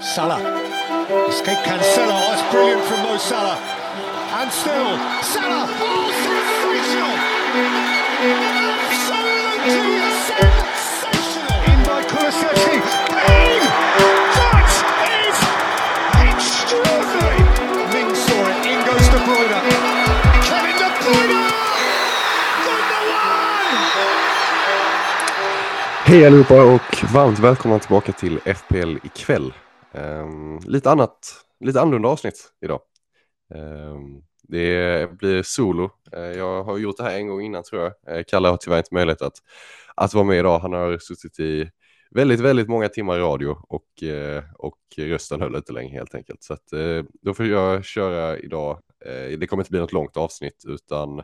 Salah. 0.00 0.40
Escape 1.28 1.58
Cancelo. 1.62 2.16
Oh, 2.16 2.32
That's 2.32 2.42
brilliant 2.50 2.82
from 2.84 3.02
Mo 3.02 3.18
Salah. 3.18 3.58
And 4.32 4.50
still, 4.50 4.96
Salah. 5.20 5.68
Oh, 5.68 6.08
sensational! 6.24 7.12
Absolutely 8.80 10.00
sensational! 10.24 11.52
In 11.68 11.84
by 11.84 12.00
Bang! 13.12 13.60
That 14.40 14.72
is 15.20 15.36
extraordinary! 16.32 17.40
Ming 17.92 18.14
saw 18.16 18.40
it. 18.48 18.72
In 18.72 18.80
goes 18.88 19.06
De 19.12 19.20
Bruyne. 19.20 19.60
Kevin 20.48 20.76
De 20.80 20.88
Bruyne! 20.96 21.44
Hej 26.04 26.26
allihopa 26.26 26.62
och 26.62 27.04
varmt 27.12 27.38
välkomna 27.38 27.78
tillbaka 27.78 28.12
till 28.12 28.38
FPL 28.38 28.96
ikväll. 29.02 29.52
Lite 30.70 30.90
annat, 30.90 31.44
lite 31.60 31.80
annorlunda 31.80 32.08
avsnitt 32.08 32.52
idag. 32.60 32.80
Ehm, 33.54 34.22
det 34.42 35.18
blir 35.18 35.42
solo. 35.42 35.90
Eh, 36.12 36.20
jag 36.20 36.64
har 36.64 36.78
gjort 36.78 36.96
det 36.96 37.02
här 37.02 37.16
en 37.16 37.28
gång 37.28 37.42
innan 37.42 37.62
tror 37.62 37.82
jag. 37.82 38.18
Eh, 38.18 38.24
Kalle 38.28 38.48
har 38.48 38.56
tyvärr 38.56 38.78
inte 38.78 38.94
möjlighet 38.94 39.22
att, 39.22 39.32
att 39.94 40.14
vara 40.14 40.24
med 40.24 40.38
idag. 40.38 40.58
Han 40.58 40.72
har 40.72 40.98
suttit 40.98 41.40
i 41.40 41.70
väldigt, 42.10 42.40
väldigt 42.40 42.68
många 42.68 42.88
timmar 42.88 43.16
i 43.16 43.20
radio 43.20 43.56
och, 43.68 44.02
eh, 44.02 44.44
och 44.54 44.78
rösten 44.96 45.40
höll 45.40 45.56
inte 45.56 45.72
länge 45.72 45.92
helt 45.92 46.14
enkelt. 46.14 46.42
Så 46.42 46.52
att, 46.54 46.64
då 47.22 47.34
får 47.34 47.46
jag 47.46 47.84
köra 47.84 48.38
idag. 48.38 48.80
det 49.38 49.46
kommer 49.46 49.62
inte 49.62 49.70
bli 49.70 49.80
något 49.80 49.92
långt 49.92 50.16
avsnitt 50.16 50.64
utan 50.68 51.22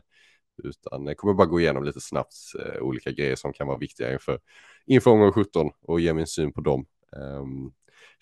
utan 0.64 1.06
jag 1.06 1.16
kommer 1.16 1.34
bara 1.34 1.46
gå 1.46 1.60
igenom 1.60 1.84
lite 1.84 2.00
snabbt 2.00 2.34
olika 2.80 3.10
grejer 3.10 3.36
som 3.36 3.52
kan 3.52 3.66
vara 3.66 3.78
viktiga 3.78 4.12
inför, 4.12 4.38
inför 4.86 5.10
omgång 5.10 5.32
17 5.32 5.70
och 5.82 6.00
ge 6.00 6.14
min 6.14 6.26
syn 6.26 6.52
på 6.52 6.60
dem. 6.60 6.86
Ehm, 7.16 7.72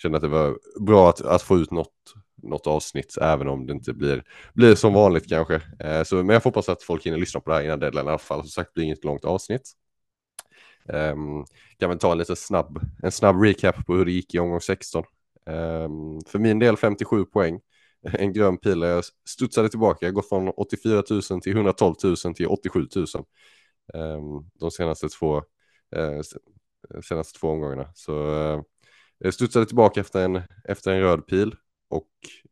Kände 0.05 0.17
att 0.17 0.23
det 0.23 0.29
var 0.29 0.59
bra 0.81 1.09
att, 1.09 1.21
att 1.21 1.43
få 1.43 1.59
ut 1.59 1.71
något, 1.71 2.15
något 2.43 2.67
avsnitt, 2.67 3.17
även 3.21 3.49
om 3.49 3.67
det 3.67 3.73
inte 3.73 3.93
blir, 3.93 4.25
blir 4.55 4.75
som 4.75 4.93
vanligt 4.93 5.29
kanske. 5.29 5.61
Eh, 5.81 6.03
så, 6.03 6.17
men 6.17 6.29
jag 6.29 6.41
hoppas 6.41 6.69
att 6.69 6.83
folk 6.83 7.07
hinner 7.07 7.19
lyssna 7.19 7.41
på 7.41 7.51
det 7.51 7.57
här 7.57 7.65
innan 7.65 7.81
deadline 7.81 8.07
i 8.07 8.09
alla 8.09 8.19
fall. 8.19 8.41
Som 8.41 8.49
sagt, 8.49 8.71
det 8.71 8.75
blir 8.75 8.85
inget 8.85 9.05
långt 9.05 9.25
avsnitt. 9.25 9.73
Um, 10.89 11.45
kan 11.79 11.89
väl 11.89 11.99
ta 11.99 12.13
en 12.13 12.19
lite 12.19 12.37
snabb, 12.37 12.81
en 13.03 13.13
snabb 13.13 13.43
recap 13.43 13.87
på 13.87 13.95
hur 13.95 14.05
det 14.05 14.13
gick 14.13 14.35
i 14.35 14.39
omgång 14.39 14.61
16. 14.61 15.05
Um, 15.47 15.55
ehm, 15.55 16.21
för 16.27 16.39
min 16.39 16.59
del 16.59 16.77
57 16.77 17.25
poäng 17.25 17.61
en 18.13 18.33
grön 18.33 18.59
pil. 18.59 18.81
där 18.81 18.89
Jag 18.89 19.05
studsade 19.29 19.69
tillbaka, 19.69 20.07
jag 20.07 20.15
gått 20.15 20.29
från 20.29 20.49
84 20.49 21.03
000 21.31 21.41
till 21.41 21.53
112 21.53 21.95
000 22.05 22.17
till 22.17 22.47
87 22.47 22.89
000. 22.97 23.07
Um, 23.95 24.51
de 24.61 24.71
senaste 24.71 25.09
två, 25.09 25.37
uh, 25.97 26.21
senaste 27.03 27.39
två 27.39 27.49
omgångarna. 27.49 27.91
Så 27.95 28.13
uh, 28.55 28.63
Eh, 29.25 29.31
studsade 29.31 29.67
tillbaka 29.67 30.01
efter 30.01 30.25
en, 30.25 30.43
efter 30.65 30.93
en 30.93 31.01
röd 31.01 31.27
pil 31.27 31.57
och 31.89 32.09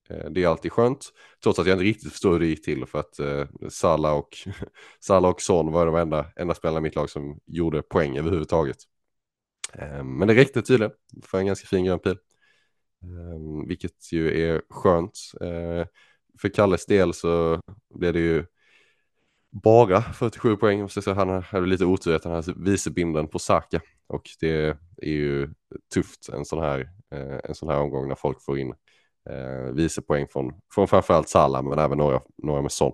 eh, 0.09 0.31
det 0.31 0.43
är 0.43 0.49
alltid 0.49 0.73
skönt. 0.73 1.13
Trots 1.43 1.59
att 1.59 1.67
jag 1.67 1.75
inte 1.75 1.85
riktigt 1.85 2.13
förstår 2.13 2.33
hur 2.33 2.41
det 2.41 2.47
gick 2.47 2.65
till 2.65 2.87
för 2.87 3.01
att 3.01 3.19
eh, 3.19 3.47
Salah 3.69 4.17
och, 4.17 4.37
Salah 5.01 5.31
och 5.31 5.43
Son 5.43 5.73
var 5.73 5.87
de 5.87 5.95
enda, 5.97 6.27
enda 6.37 6.55
spelarna 6.55 6.79
i 6.79 6.83
mitt 6.83 6.95
lag 6.95 7.11
som 7.11 7.41
gjorde 7.47 7.83
poäng 7.83 8.19
överhuvudtaget. 8.19 8.77
Eh, 9.73 10.05
men 10.05 10.29
det 10.29 10.35
räckte 10.35 10.63
tydligen 10.63 10.93
för 11.23 11.39
en 11.39 11.47
ganska 11.47 11.67
fin 11.67 11.85
grön 11.85 11.99
pil. 11.99 12.19
Eh, 13.03 13.67
vilket 13.67 14.13
ju 14.13 14.43
är 14.43 14.63
skönt. 14.71 15.19
Eh, 15.41 15.87
för 16.41 16.49
Kalles 16.49 16.87
del 16.87 17.15
så 17.15 17.61
blev 17.95 18.13
det 18.13 18.21
ju 18.21 18.45
bara 19.51 20.03
47 20.03 20.57
poäng. 20.57 20.89
Så 20.89 21.15
han 21.15 21.43
hade 21.43 21.67
lite 21.67 21.85
otur 21.85 22.15
att 22.15 22.25
han 22.25 22.33
hade 22.33 22.55
vicebinden 22.57 23.29
på 23.29 23.39
Saka. 23.39 23.81
Och 24.13 24.23
det 24.41 24.79
är 24.97 25.11
ju 25.11 25.49
tufft 25.95 26.29
en 26.29 26.45
sån 26.45 26.59
här, 26.59 26.91
eh, 27.11 27.39
en 27.45 27.55
sån 27.55 27.69
här 27.69 27.79
omgång 27.79 28.09
när 28.09 28.15
folk 28.15 28.43
får 28.43 28.59
in 28.59 28.75
eh, 29.31 29.73
vice 29.75 30.03
poäng 30.03 30.27
från, 30.29 30.53
från 30.75 30.89
framförallt 30.89 31.29
Salah 31.29 31.63
men 31.63 31.79
även 31.79 31.99
några, 31.99 32.21
några 32.37 32.63
med 32.63 32.73
Son. 32.73 32.93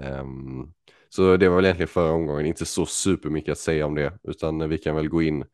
Um, 0.00 0.74
så 1.08 1.36
det 1.36 1.48
var 1.48 1.56
väl 1.56 1.64
egentligen 1.64 1.88
förra 1.88 2.12
omgången, 2.12 2.46
inte 2.46 2.66
så 2.66 2.86
supermycket 2.86 3.52
att 3.52 3.58
säga 3.58 3.86
om 3.86 3.94
det, 3.94 4.18
utan 4.22 4.68
vi 4.68 4.78
kan 4.78 4.96
väl 4.96 5.08
gå 5.08 5.22
in, 5.22 5.44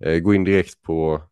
eh, 0.00 0.18
gå 0.18 0.34
in 0.34 0.44
direkt 0.44 0.82
på 0.82 1.22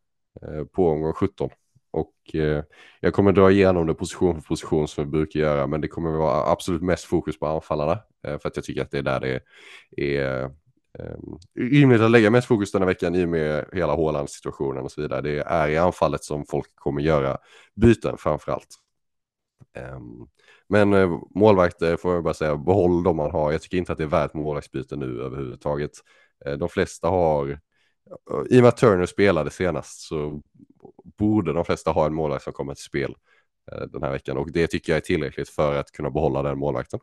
Eh, 0.43 0.65
på 0.65 0.89
omgång 0.89 1.13
17. 1.13 1.51
Och 1.91 2.35
eh, 2.35 2.65
jag 3.01 3.13
kommer 3.13 3.33
dra 3.33 3.51
igenom 3.51 3.87
det 3.87 3.95
position 3.95 4.35
för 4.35 4.49
position 4.49 4.89
som 4.89 5.05
vi 5.05 5.11
brukar 5.11 5.41
göra, 5.41 5.67
men 5.67 5.81
det 5.81 5.89
kommer 5.89 6.11
vara 6.11 6.53
absolut 6.53 6.83
mest 6.83 7.05
fokus 7.05 7.39
på 7.39 7.47
anfallarna, 7.47 7.93
eh, 8.27 8.39
för 8.39 8.49
att 8.49 8.57
jag 8.57 8.65
tycker 8.65 8.83
att 8.83 8.91
det 8.91 8.99
är 8.99 9.03
där 9.03 9.21
det 9.21 9.41
är, 10.17 10.51
eh, 10.99 11.17
rimligt 11.55 12.01
att 12.01 12.11
lägga 12.11 12.31
mest 12.31 12.49
fokus 12.49 12.73
den 12.73 12.83
här 12.83 12.87
veckan 12.87 13.15
i 13.15 13.25
och 13.25 13.29
med 13.29 13.69
hela 13.73 13.95
Hålands 13.95 14.33
situationen 14.33 14.85
och 14.85 14.93
så 14.93 15.03
vidare. 15.03 15.21
Det 15.21 15.41
är 15.41 15.69
i 15.69 15.77
anfallet 15.77 16.25
som 16.25 16.47
folk 16.47 16.77
kommer 16.77 17.03
göra 17.03 17.39
byten 17.75 18.19
framför 18.19 18.53
allt. 18.53 18.79
Um, 19.79 19.85
ehm, 19.85 20.27
men 20.69 20.93
eh, 20.93 21.21
målvakter 21.31 21.91
eh, 21.91 21.97
får 21.97 22.15
jag 22.15 22.25
bara 22.25 22.35
säga, 22.35 22.57
behåll 22.57 23.03
de 23.03 23.17
man 23.17 23.31
har. 23.31 23.53
Jag 23.53 23.63
tycker 23.63 23.77
inte 23.77 23.93
att 23.93 23.99
det 23.99 24.05
är 24.05 24.09
värt 24.09 24.35
målvaktsbyte 24.35 24.97
nu 24.97 25.23
överhuvudtaget. 25.23 25.93
Eh, 26.45 26.53
de 26.53 26.69
flesta 26.69 27.09
har 27.09 27.61
i 28.51 28.59
och 28.59 28.63
med 28.63 28.69
att 28.69 28.77
Turner 28.77 29.07
spelade 29.07 29.51
senast 29.51 30.01
så 30.01 30.43
borde 31.19 31.53
de 31.53 31.65
flesta 31.65 31.91
ha 31.91 32.07
en 32.07 32.15
målvakt 32.15 32.45
som 32.45 32.53
kommer 32.53 32.75
till 32.75 32.85
spel 32.85 33.15
den 33.89 34.03
här 34.03 34.11
veckan 34.11 34.37
och 34.37 34.53
det 34.53 34.67
tycker 34.67 34.93
jag 34.93 34.97
är 34.97 35.01
tillräckligt 35.01 35.49
för 35.49 35.75
att 35.75 35.93
kunna 35.93 36.11
behålla 36.11 36.43
den 36.43 36.59
målvakten. 36.59 37.01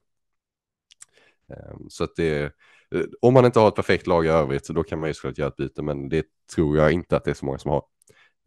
Ehm, 1.50 1.90
så 1.90 2.04
att 2.04 2.16
det, 2.16 2.54
Eh, 2.96 3.02
om 3.22 3.34
man 3.34 3.46
inte 3.46 3.60
har 3.60 3.68
ett 3.68 3.76
perfekt 3.76 4.08
lag 4.08 4.26
i 4.26 4.30
övrigt 4.30 4.66
så 4.66 4.74
då 4.74 4.84
kan 4.84 5.00
man 5.00 5.10
ju 5.10 5.14
såklart 5.14 5.38
göra 5.38 5.50
ett 5.50 5.56
byte 5.56 5.82
men 5.82 6.10
det 6.10 6.26
tror 6.56 6.78
jag 6.78 6.92
inte 6.92 7.18
att 7.18 7.24
det 7.24 7.32
är 7.32 7.36
så 7.36 7.46
många 7.46 7.58
som 7.58 7.72
har. 7.72 7.84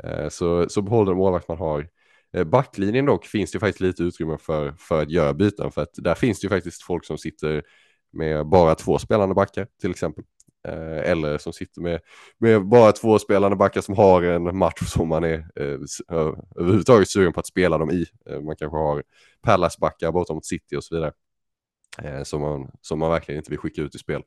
Eh, 0.04 0.28
så, 0.28 0.69
så 0.69 0.82
behåll 0.82 1.06
den 1.06 1.16
målvakt 1.16 1.48
man 1.48 1.58
har. 1.58 1.88
Eh, 2.36 2.44
backlinjen 2.44 3.06
dock 3.06 3.26
finns 3.26 3.52
det 3.52 3.58
faktiskt 3.58 3.81
lite 3.81 4.02
utrymme 4.02 4.38
för, 4.38 4.72
för 4.78 5.02
att 5.02 5.10
göra 5.10 5.34
byten 5.34 5.72
för 5.72 5.82
att 5.82 5.94
där 5.94 6.14
finns 6.14 6.41
det 6.41 6.44
ju 6.44 6.48
faktiskt 6.48 6.82
folk 6.82 7.04
som 7.04 7.19
sitter 7.19 7.62
med 8.12 8.47
bara 8.47 8.75
två 8.75 8.98
spelande 8.98 9.34
backar 9.34 9.66
till 9.81 9.91
exempel. 9.91 10.25
Eller 11.04 11.38
som 11.38 11.52
sitter 11.52 11.81
med, 11.81 12.00
med 12.38 12.66
bara 12.66 12.92
två 12.92 13.19
spelande 13.19 13.56
backar 13.56 13.81
som 13.81 13.97
har 13.97 14.22
en 14.22 14.56
match 14.56 14.81
som 14.86 15.08
man 15.08 15.25
är 15.25 15.38
eh, 15.56 15.78
överhuvudtaget 16.56 17.08
sugen 17.08 17.32
på 17.32 17.41
att 17.41 17.47
spela 17.47 17.78
dem 17.78 17.91
i. 17.91 18.06
Man 18.42 18.56
kanske 18.56 18.76
har 18.76 19.02
Palace-backar 19.42 20.12
bortom 20.12 20.36
mot 20.36 20.47
City 20.47 20.76
och 20.76 20.84
så 20.84 20.94
vidare. 20.94 21.12
Eh, 21.98 22.22
som, 22.22 22.41
man, 22.41 22.70
som 22.80 22.98
man 22.98 23.10
verkligen 23.10 23.38
inte 23.38 23.50
vill 23.50 23.58
skicka 23.58 23.82
ut 23.82 23.94
i 23.94 23.98
spel. 23.98 24.22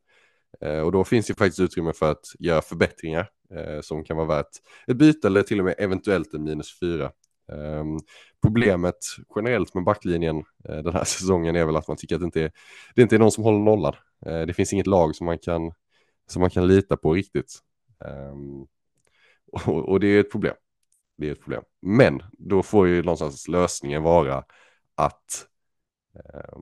Eh, 0.61 0.79
och 0.79 0.91
då 0.91 1.03
finns 1.03 1.27
det 1.27 1.33
faktiskt 1.33 1.59
utrymme 1.59 1.93
för 1.93 2.11
att 2.11 2.25
göra 2.39 2.61
förbättringar 2.61 3.29
eh, 3.51 3.81
som 3.81 4.03
kan 4.03 4.17
vara 4.17 4.27
värt 4.27 4.49
ett 4.87 4.97
byte 4.97 5.27
eller 5.27 5.41
till 5.43 5.59
och 5.59 5.65
med 5.65 5.75
eventuellt 5.77 6.33
en 6.33 6.43
minus 6.43 6.79
fyra. 6.79 7.11
Um, 7.47 7.99
problemet 8.41 8.97
generellt 9.35 9.73
med 9.73 9.83
backlinjen 9.83 10.37
uh, 10.37 10.77
den 10.83 10.93
här 10.93 11.03
säsongen 11.03 11.55
är 11.55 11.65
väl 11.65 11.75
att 11.75 11.87
man 11.87 11.97
tycker 11.97 12.15
att 12.15 12.21
det 12.21 12.25
inte 12.25 12.41
är, 12.41 12.51
det 12.95 13.01
inte 13.01 13.15
är 13.15 13.19
någon 13.19 13.31
som 13.31 13.43
håller 13.43 13.59
nollan. 13.59 13.93
Uh, 14.27 14.41
det 14.41 14.53
finns 14.53 14.73
inget 14.73 14.87
lag 14.87 15.15
som 15.15 15.25
man 15.25 15.37
kan 15.37 15.71
som 16.27 16.39
man 16.39 16.49
kan 16.49 16.67
lita 16.67 16.97
på 16.97 17.13
riktigt. 17.13 17.59
Um, 17.99 18.67
och, 19.51 19.89
och, 19.89 19.99
det 19.99 20.07
är 20.07 20.19
ett 20.19 20.31
problem. 20.31 20.55
Det 21.17 21.27
är 21.27 21.31
ett 21.31 21.41
problem. 21.41 21.63
Men 21.81 22.21
då 22.31 22.63
får 22.63 22.87
ju 22.87 23.03
någonstans 23.03 23.47
lösningen 23.47 24.03
vara 24.03 24.43
att 24.95 25.47
eh, 26.15 26.54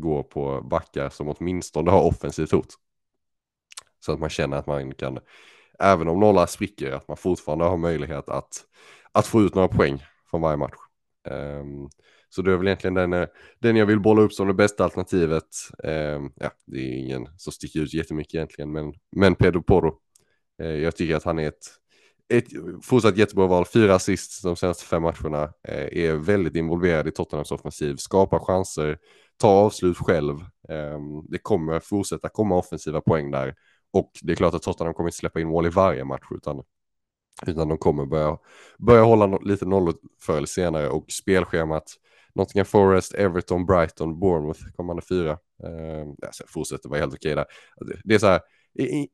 gå 0.00 0.22
på 0.22 0.60
backar 0.60 1.08
som 1.08 1.28
åtminstone 1.28 1.90
har 1.90 2.02
offensivt 2.02 2.52
hot. 2.52 2.74
Så 4.00 4.12
att 4.12 4.20
man 4.20 4.30
känner 4.30 4.56
att 4.56 4.66
man 4.66 4.94
kan, 4.94 5.18
även 5.78 6.08
om 6.08 6.20
nolla 6.20 6.46
spricker, 6.46 6.92
att 6.92 7.08
man 7.08 7.16
fortfarande 7.16 7.64
har 7.64 7.76
möjlighet 7.76 8.28
att, 8.28 8.64
att 9.12 9.26
få 9.26 9.42
ut 9.42 9.54
några 9.54 9.68
poäng 9.68 10.02
från 10.30 10.40
varje 10.40 10.56
match. 10.56 10.74
Um, 11.28 11.88
så 12.28 12.42
det 12.42 12.52
är 12.52 12.56
väl 12.56 12.66
egentligen 12.66 12.94
den, 12.94 13.12
eh, 13.12 13.28
den 13.58 13.76
jag 13.76 13.86
vill 13.86 14.00
bolla 14.00 14.22
upp 14.22 14.32
som 14.32 14.48
det 14.48 14.54
bästa 14.54 14.84
alternativet. 14.84 15.44
Um, 15.84 16.32
ja, 16.36 16.50
det 16.66 16.78
är 16.78 16.98
ingen 16.98 17.28
som 17.36 17.52
sticker 17.52 17.80
ut 17.80 17.94
jättemycket 17.94 18.34
egentligen, 18.34 18.72
men, 18.72 18.94
men 19.16 19.34
Pedro 19.34 19.62
Porro. 19.62 19.98
Uh, 20.62 20.76
jag 20.76 20.96
tycker 20.96 21.16
att 21.16 21.24
han 21.24 21.38
är 21.38 21.48
ett, 21.48 21.66
ett 22.30 22.46
fortsatt 22.82 23.16
jättebra 23.16 23.46
val. 23.46 23.64
Fyra 23.66 23.94
assist 23.94 24.42
de 24.42 24.56
senaste 24.56 24.84
fem 24.84 25.02
matcherna. 25.02 25.42
Eh, 25.68 26.04
är 26.04 26.14
väldigt 26.14 26.56
involverad 26.56 27.08
i 27.08 27.10
Tottenhams 27.10 27.52
offensiv, 27.52 27.96
skapar 27.96 28.38
chanser, 28.38 28.98
tar 29.36 29.64
avslut 29.64 29.98
själv. 29.98 30.36
Ehm, 30.68 31.26
det 31.28 31.38
kommer 31.38 31.80
fortsätta 31.80 32.28
komma 32.28 32.56
offensiva 32.56 33.00
poäng 33.00 33.30
där. 33.30 33.54
Och 33.92 34.10
det 34.22 34.32
är 34.32 34.36
klart 34.36 34.54
att 34.54 34.62
Tottenham 34.62 34.94
kommer 34.94 35.08
inte 35.08 35.18
släppa 35.18 35.40
in 35.40 35.48
mål 35.48 35.66
i 35.66 35.70
varje 35.70 36.04
match, 36.04 36.26
utan 36.30 36.62
utan 37.46 37.68
de 37.68 37.78
kommer 37.78 38.06
börja, 38.06 38.38
börja 38.78 39.02
hålla 39.02 39.38
lite 39.38 39.66
nollor 39.66 39.94
förr 40.22 40.36
eller 40.36 40.46
senare 40.46 40.88
och 40.88 41.10
spelschemat 41.10 41.84
Nottingham 42.34 42.66
Forest, 42.66 43.14
Everton, 43.14 43.66
Brighton, 43.66 44.20
Bournemouth 44.20 44.60
kommande 44.76 45.02
fyra. 45.02 45.30
Eh, 45.62 46.26
alltså, 46.26 46.44
fortsätter 46.46 46.88
vara 46.88 47.00
helt 47.00 47.14
okej 47.14 47.34
där. 47.34 47.44
Det 48.04 48.14
är 48.14 48.18
så 48.18 48.26
här, 48.26 48.40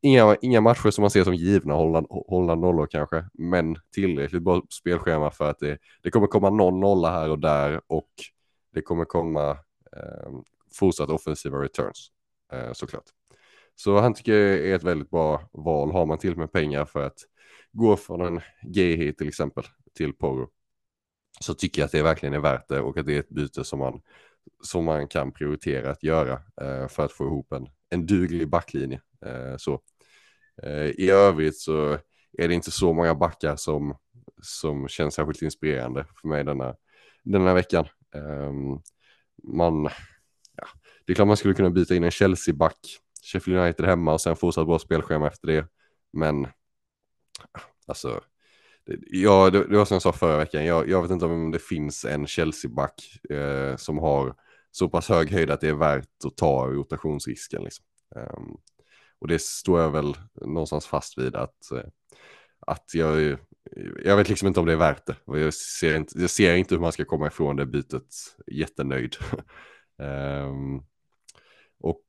inga, 0.00 0.36
inga 0.42 0.60
matcher 0.60 0.90
som 0.90 1.02
man 1.02 1.10
ser 1.10 1.24
som 1.24 1.34
givna 1.34 1.74
hållna, 1.74 2.02
hållna 2.08 2.54
nollor 2.54 2.86
kanske, 2.86 3.24
men 3.34 3.76
tillräckligt 3.94 4.42
bra 4.42 4.62
spelschema 4.70 5.30
för 5.30 5.50
att 5.50 5.58
det, 5.58 5.78
det 6.02 6.10
kommer 6.10 6.26
komma 6.26 6.50
någon 6.50 6.80
nolla 6.80 7.10
här 7.10 7.30
och 7.30 7.38
där 7.38 7.80
och 7.86 8.10
det 8.74 8.82
kommer 8.82 9.04
komma 9.04 9.50
eh, 9.96 10.30
fortsatt 10.78 11.10
offensiva 11.10 11.58
returns 11.58 12.10
eh, 12.52 12.72
såklart. 12.72 13.04
Så 13.74 14.00
han 14.00 14.14
tycker 14.14 14.32
jag 14.32 14.58
är 14.58 14.74
ett 14.74 14.84
väldigt 14.84 15.10
bra 15.10 15.48
val. 15.52 15.92
Har 15.92 16.06
man 16.06 16.18
till 16.18 16.36
med 16.36 16.52
pengar 16.52 16.84
för 16.84 17.06
att 17.06 17.18
gå 17.72 17.96
från 17.96 18.20
en 18.20 18.40
GH 18.62 19.12
till 19.12 19.28
exempel 19.28 19.64
till 19.94 20.12
Poro 20.12 20.48
så 21.40 21.54
tycker 21.54 21.82
jag 21.82 21.86
att 21.86 21.92
det 21.92 22.02
verkligen 22.02 22.34
är 22.34 22.38
värt 22.38 22.68
det 22.68 22.80
och 22.80 22.98
att 22.98 23.06
det 23.06 23.14
är 23.14 23.20
ett 23.20 23.28
byte 23.28 23.64
som 23.64 23.78
man, 23.78 24.00
som 24.62 24.84
man 24.84 25.08
kan 25.08 25.32
prioritera 25.32 25.90
att 25.90 26.02
göra 26.02 26.32
eh, 26.60 26.88
för 26.88 27.04
att 27.04 27.12
få 27.12 27.24
ihop 27.24 27.52
en, 27.52 27.68
en 27.90 28.06
duglig 28.06 28.48
backlinje. 28.48 29.00
Eh, 29.26 29.56
så. 29.56 29.80
Eh, 30.62 30.86
I 30.86 31.10
övrigt 31.10 31.58
så 31.58 31.98
är 32.38 32.48
det 32.48 32.54
inte 32.54 32.70
så 32.70 32.92
många 32.92 33.14
backar 33.14 33.56
som, 33.56 33.96
som 34.42 34.88
känns 34.88 35.14
särskilt 35.14 35.42
inspirerande 35.42 36.06
för 36.20 36.28
mig 36.28 36.44
denna, 36.44 36.76
denna 37.24 37.54
veckan. 37.54 37.86
Ehm, 38.14 38.80
man, 39.42 39.82
ja, 40.56 40.66
det 41.04 41.12
är 41.12 41.14
klart 41.14 41.28
man 41.28 41.36
skulle 41.36 41.54
kunna 41.54 41.70
byta 41.70 41.94
in 41.94 42.04
en 42.04 42.10
Chelsea-back, 42.10 42.78
Sheffield 43.32 43.60
United 43.60 43.86
hemma 43.86 44.12
och 44.12 44.20
sen 44.20 44.36
fortsatt 44.36 44.66
bra 44.66 44.78
spelschema 44.78 45.26
efter 45.26 45.46
det. 45.46 45.66
Men 46.12 46.46
alltså, 47.86 48.20
ja, 49.06 49.50
det, 49.50 49.68
det 49.68 49.76
var 49.76 49.84
som 49.84 49.94
jag 49.94 50.02
sa 50.02 50.12
förra 50.12 50.36
veckan, 50.36 50.64
jag, 50.64 50.88
jag 50.88 51.02
vet 51.02 51.10
inte 51.10 51.24
om 51.24 51.50
det 51.50 51.58
finns 51.58 52.04
en 52.04 52.26
Chelsea-back 52.26 53.20
eh, 53.30 53.76
som 53.76 53.98
har 53.98 54.34
så 54.70 54.88
pass 54.88 55.08
hög 55.08 55.30
höjd 55.30 55.50
att 55.50 55.60
det 55.60 55.68
är 55.68 55.74
värt 55.74 56.24
att 56.24 56.36
ta 56.36 56.66
rotationsrisken. 56.66 57.64
Liksom. 57.64 57.84
Um, 58.16 58.56
och 59.20 59.28
det 59.28 59.42
står 59.42 59.80
jag 59.80 59.90
väl 59.90 60.14
någonstans 60.34 60.86
fast 60.86 61.18
vid 61.18 61.36
att, 61.36 61.70
eh, 61.72 61.88
att 62.66 62.94
jag, 62.94 63.38
jag 64.04 64.16
vet 64.16 64.28
liksom 64.28 64.48
inte 64.48 64.60
om 64.60 64.66
det 64.66 64.72
är 64.72 64.76
värt 64.76 65.06
det. 65.06 65.16
Jag 65.24 65.54
ser 65.54 65.96
inte, 65.96 66.18
jag 66.20 66.30
ser 66.30 66.54
inte 66.54 66.74
hur 66.74 66.82
man 66.82 66.92
ska 66.92 67.04
komma 67.04 67.26
ifrån 67.26 67.56
det 67.56 67.66
bytet 67.66 68.14
jättenöjd. 68.46 69.16
um, 69.98 70.82
och 71.80 72.04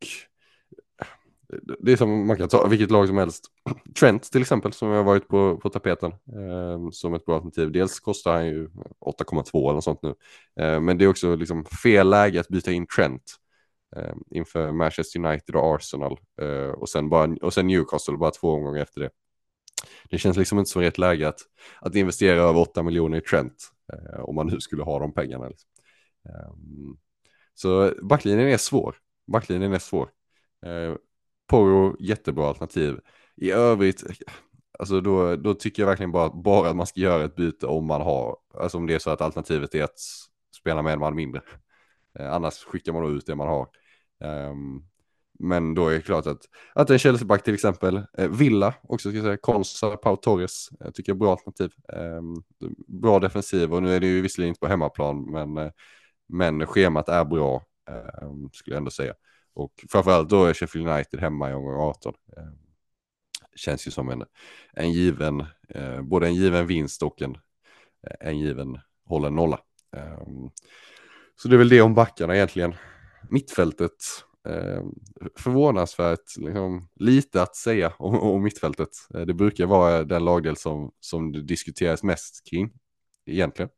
det 1.79 1.91
är 1.91 1.97
som 1.97 2.27
man 2.27 2.37
kan 2.37 2.49
ta 2.49 2.67
vilket 2.67 2.91
lag 2.91 3.07
som 3.07 3.17
helst. 3.17 3.45
Trent 3.99 4.31
till 4.31 4.41
exempel 4.41 4.73
som 4.73 4.89
har 4.89 5.03
varit 5.03 5.27
på, 5.27 5.57
på 5.57 5.69
tapeten 5.69 6.11
eh, 6.11 6.89
som 6.91 7.13
ett 7.13 7.25
bra 7.25 7.35
alternativ. 7.35 7.71
Dels 7.71 7.99
kostar 7.99 8.33
han 8.33 8.47
ju 8.47 8.67
8,2 8.67 9.63
eller 9.63 9.73
något 9.73 9.83
sånt 9.83 10.01
nu. 10.01 10.15
Eh, 10.59 10.79
men 10.79 10.97
det 10.97 11.05
är 11.05 11.09
också 11.09 11.35
liksom 11.35 11.65
fel 11.65 12.09
läge 12.09 12.39
att 12.39 12.47
byta 12.47 12.71
in 12.71 12.87
Trent 12.87 13.35
eh, 13.95 14.15
inför 14.31 14.71
Manchester 14.71 15.25
United 15.25 15.55
och 15.55 15.75
Arsenal 15.75 16.17
eh, 16.41 16.69
och, 16.69 16.89
sen 16.89 17.09
bara, 17.09 17.35
och 17.41 17.53
sen 17.53 17.67
Newcastle 17.67 18.17
bara 18.17 18.31
två 18.31 18.51
omgångar 18.51 18.81
efter 18.81 19.01
det. 19.01 19.09
Det 20.09 20.17
känns 20.17 20.37
liksom 20.37 20.59
inte 20.59 20.71
som 20.71 20.81
rätt 20.81 20.97
läge 20.97 21.27
att, 21.27 21.39
att 21.81 21.95
investera 21.95 22.41
över 22.41 22.59
8 22.59 22.83
miljoner 22.83 23.17
i 23.17 23.21
Trent 23.21 23.71
eh, 23.93 24.19
om 24.19 24.35
man 24.35 24.47
nu 24.47 24.59
skulle 24.59 24.83
ha 24.83 24.99
de 24.99 25.13
pengarna. 25.13 25.47
Liksom. 25.47 25.69
Ehm, 26.25 26.97
så 27.53 27.93
backlinjen 28.01 28.47
är 28.47 28.57
svår. 28.57 28.95
Backlinjen 29.27 29.73
är 29.73 29.79
svår. 29.79 30.09
Eh, 30.65 30.95
Porro, 31.47 31.95
jättebra 31.99 32.47
alternativ. 32.47 32.99
I 33.35 33.51
övrigt, 33.51 34.03
alltså 34.79 35.01
då, 35.01 35.35
då 35.35 35.53
tycker 35.53 35.83
jag 35.83 35.87
verkligen 35.87 36.11
bara, 36.11 36.29
bara 36.29 36.69
att 36.69 36.75
man 36.75 36.87
ska 36.87 36.99
göra 36.99 37.23
ett 37.25 37.35
byte 37.35 37.65
om 37.65 37.85
man 37.85 38.01
har, 38.01 38.37
alltså 38.53 38.77
om 38.77 38.87
det 38.87 38.95
är 38.95 38.99
så 38.99 39.09
att 39.09 39.21
alternativet 39.21 39.75
är 39.75 39.83
att 39.83 39.99
spela 40.55 40.81
med 40.81 40.93
en 40.93 40.99
man 40.99 41.15
mindre. 41.15 41.41
Eh, 42.19 42.33
annars 42.33 42.63
skickar 42.63 42.93
man 42.93 43.17
ut 43.17 43.25
det 43.25 43.35
man 43.35 43.47
har. 43.47 43.67
Ehm, 44.19 44.83
men 45.39 45.73
då 45.73 45.87
är 45.87 45.93
det 45.93 46.01
klart 46.01 46.27
att, 46.27 46.41
att 46.75 46.89
en 46.89 46.99
Chelsea-back 46.99 47.43
till 47.43 47.53
exempel, 47.53 48.01
eh, 48.17 48.29
Villa 48.29 48.73
också 48.83 49.09
ska 49.09 49.17
jag 49.17 49.25
säga, 49.25 49.37
Konsa, 49.37 49.97
Pau 49.97 50.15
Torres, 50.15 50.69
jag 50.79 50.95
tycker 50.95 51.11
jag 51.11 51.15
är 51.15 51.19
bra 51.19 51.31
alternativ. 51.31 51.71
Ehm, 51.93 52.35
bra 52.87 53.19
defensiv 53.19 53.73
och 53.73 53.83
nu 53.83 53.95
är 53.95 53.99
det 53.99 54.07
ju 54.07 54.21
visserligen 54.21 54.49
inte 54.49 54.59
på 54.59 54.67
hemmaplan 54.67 55.31
men, 55.31 55.71
men 56.27 56.67
schemat 56.67 57.09
är 57.09 57.25
bra 57.25 57.65
ehm, 57.89 58.49
skulle 58.53 58.73
jag 58.75 58.77
ändå 58.77 58.91
säga. 58.91 59.13
Och 59.53 59.85
framförallt 59.89 60.29
då 60.29 60.45
är 60.45 60.53
Sheffield 60.53 60.87
United 60.87 61.19
hemma 61.19 61.51
i 61.51 61.53
omgång 61.53 61.75
18. 61.75 62.13
Känns 63.55 63.87
ju 63.87 63.91
som 63.91 64.09
en, 64.09 64.23
en 64.73 64.91
given, 64.91 65.45
både 66.01 66.27
en 66.27 66.35
given 66.35 66.67
vinst 66.67 67.03
och 67.03 67.21
en, 67.21 67.37
en 68.19 68.39
given 68.39 68.79
hållen 69.05 69.35
nolla. 69.35 69.59
Så 71.41 71.47
det 71.47 71.55
är 71.55 71.57
väl 71.57 71.69
det 71.69 71.81
om 71.81 71.93
backarna 71.93 72.35
egentligen. 72.35 72.75
Mittfältet, 73.29 73.91
eh, 74.47 74.83
förvånansvärt 75.35 76.37
liksom, 76.37 76.89
lite 76.95 77.41
att 77.41 77.55
säga 77.55 77.93
om, 77.99 78.19
om 78.19 78.43
mittfältet. 78.43 78.89
Eh, 79.13 79.21
det 79.21 79.33
brukar 79.33 79.65
vara 79.65 80.03
den 80.03 80.25
lagdel 80.25 80.57
som, 80.57 80.91
som 80.99 81.31
det 81.31 81.41
diskuteras 81.41 82.03
mest 82.03 82.49
kring 82.49 82.71
egentligen. 83.25 83.69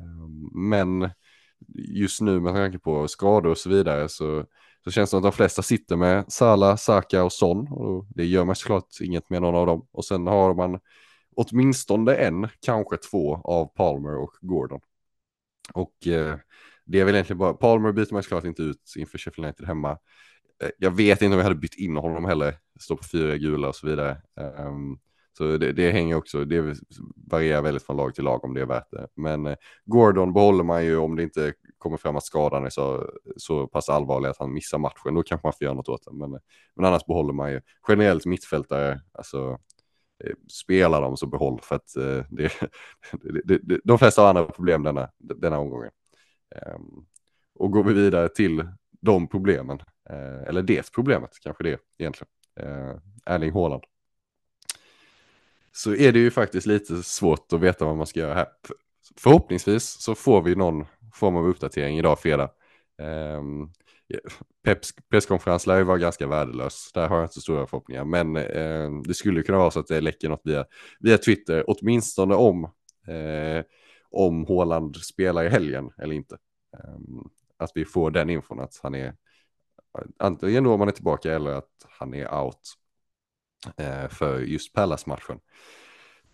Ehm, 0.00 0.68
men 0.70 1.10
just 1.74 2.20
nu 2.20 2.40
med 2.40 2.54
tanke 2.54 2.78
på 2.78 3.08
skador 3.08 3.50
och 3.50 3.58
så 3.58 3.68
vidare 3.68 4.08
så 4.08 4.46
så 4.84 4.90
känns 4.90 5.10
det 5.10 5.10
som 5.10 5.18
att 5.18 5.32
de 5.32 5.32
flesta 5.32 5.62
sitter 5.62 5.96
med 5.96 6.32
Sala, 6.32 6.76
Saka 6.76 7.24
och 7.24 7.32
Son. 7.32 7.68
Och 7.68 8.06
det 8.14 8.24
gör 8.24 8.44
man 8.44 8.56
såklart 8.56 8.86
inget 9.00 9.30
med 9.30 9.42
någon 9.42 9.54
av 9.54 9.66
dem. 9.66 9.86
Och 9.92 10.04
sen 10.04 10.26
har 10.26 10.54
man 10.54 10.80
åtminstone 11.36 12.14
en, 12.14 12.48
kanske 12.60 12.96
två 12.96 13.36
av 13.36 13.66
Palmer 13.66 14.16
och 14.16 14.32
Gordon. 14.40 14.80
Och 15.74 16.06
eh, 16.06 16.36
det 16.84 17.00
är 17.00 17.04
väl 17.04 17.14
egentligen 17.14 17.38
bara, 17.38 17.54
Palmer 17.54 17.92
byter 17.92 18.12
man 18.12 18.22
såklart 18.22 18.44
inte 18.44 18.62
ut 18.62 18.92
inför 18.96 19.18
Sheffield 19.18 19.46
United 19.46 19.66
hemma. 19.66 19.90
Eh, 20.62 20.70
jag 20.78 20.90
vet 20.90 21.22
inte 21.22 21.34
om 21.34 21.38
jag 21.38 21.44
hade 21.44 21.54
bytt 21.54 21.78
in 21.78 21.96
honom 21.96 22.24
heller, 22.24 22.54
står 22.80 22.96
på 22.96 23.04
fyra 23.04 23.36
gula 23.36 23.68
och 23.68 23.76
så 23.76 23.86
vidare. 23.86 24.16
Um, 24.58 24.98
så 25.38 25.56
det, 25.56 25.72
det, 25.72 25.90
hänger 25.90 26.16
också, 26.16 26.44
det 26.44 26.76
varierar 27.30 27.62
väldigt 27.62 27.82
från 27.82 27.96
lag 27.96 28.14
till 28.14 28.24
lag 28.24 28.44
om 28.44 28.54
det 28.54 28.60
är 28.60 28.66
värt 28.66 28.90
det. 28.90 29.08
Men 29.14 29.46
eh, 29.46 29.56
Gordon 29.84 30.32
behåller 30.32 30.64
man 30.64 30.84
ju 30.84 30.96
om 30.96 31.16
det 31.16 31.22
inte 31.22 31.52
kommer 31.78 31.96
fram 31.96 32.16
att 32.16 32.24
skadan 32.24 32.64
är 32.64 32.70
så, 32.70 33.10
så 33.36 33.66
pass 33.66 33.88
allvarlig 33.88 34.28
att 34.28 34.38
han 34.38 34.52
missar 34.52 34.78
matchen. 34.78 35.14
Då 35.14 35.22
kanske 35.22 35.46
man 35.46 35.52
får 35.52 35.64
göra 35.64 35.74
något 35.74 35.88
åt 35.88 36.04
det. 36.04 36.12
Men, 36.12 36.34
eh, 36.34 36.40
men 36.76 36.84
annars 36.84 37.06
behåller 37.06 37.32
man 37.32 37.52
ju 37.52 37.60
generellt 37.88 38.26
mittfältare, 38.26 39.00
alltså 39.12 39.58
spela 40.52 41.00
dem 41.00 41.16
så 41.16 41.26
behåll 41.26 41.60
för 41.62 41.76
att 41.76 41.92
det, 42.30 42.52
det, 43.44 43.58
det, 43.62 43.80
de 43.84 43.98
flesta 43.98 44.22
har 44.22 44.28
andra 44.28 44.44
problem 44.44 44.82
denna, 44.82 45.10
denna 45.18 45.58
omgången. 45.58 45.90
Ehm, 46.54 47.04
och 47.54 47.70
går 47.70 47.84
vi 47.84 47.94
vidare 47.94 48.28
till 48.28 48.68
de 49.00 49.28
problemen, 49.28 49.78
eh, 50.10 50.48
eller 50.48 50.62
det 50.62 50.92
problemet 50.92 51.30
kanske 51.42 51.64
det 51.64 51.78
egentligen, 51.98 52.30
eh, 52.60 52.96
Erling 53.26 53.52
Haaland 53.52 53.82
så 55.72 55.94
är 55.94 56.12
det 56.12 56.18
ju 56.18 56.30
faktiskt 56.30 56.66
lite 56.66 57.02
svårt 57.02 57.52
att 57.52 57.60
veta 57.60 57.84
vad 57.84 57.96
man 57.96 58.06
ska 58.06 58.20
göra 58.20 58.34
här. 58.34 58.46
Förhoppningsvis 59.16 59.84
så 59.84 60.14
får 60.14 60.42
vi 60.42 60.54
någon 60.54 60.84
form 61.14 61.36
av 61.36 61.48
uppdatering 61.48 61.98
idag 61.98 62.18
fredag. 62.18 62.50
Ehm, 63.02 63.68
Peps 64.64 64.94
presskonferens 65.10 65.66
lär 65.66 65.78
ju 65.78 65.84
vara 65.84 65.98
ganska 65.98 66.26
värdelös. 66.26 66.90
Där 66.94 67.08
har 67.08 67.16
jag 67.16 67.24
inte 67.24 67.34
så 67.34 67.40
stora 67.40 67.66
förhoppningar. 67.66 68.04
Men 68.04 68.36
eh, 68.36 69.02
det 69.06 69.14
skulle 69.14 69.42
kunna 69.42 69.58
vara 69.58 69.70
så 69.70 69.80
att 69.80 69.86
det 69.86 70.00
läcker 70.00 70.28
något 70.28 70.40
via, 70.44 70.64
via 71.00 71.18
Twitter. 71.18 71.64
Åtminstone 71.66 72.34
om, 72.34 72.64
eh, 73.06 73.64
om 74.12 74.46
Håland 74.46 74.96
spelar 74.96 75.44
i 75.44 75.48
helgen 75.48 75.90
eller 75.98 76.14
inte. 76.14 76.38
Ehm, 76.78 77.28
att 77.56 77.70
vi 77.74 77.84
får 77.84 78.10
den 78.10 78.30
infon 78.30 78.60
att 78.60 78.80
han 78.82 78.94
är 78.94 79.14
antingen 80.18 80.64
då 80.64 80.72
om 80.72 80.80
han 80.80 80.88
är 80.88 80.92
tillbaka 80.92 81.34
eller 81.34 81.50
att 81.50 81.70
han 81.88 82.14
är 82.14 82.34
out 82.42 82.74
eh, 83.76 84.08
för 84.08 84.40
just 84.40 84.72
Pallas-matchen. 84.72 85.40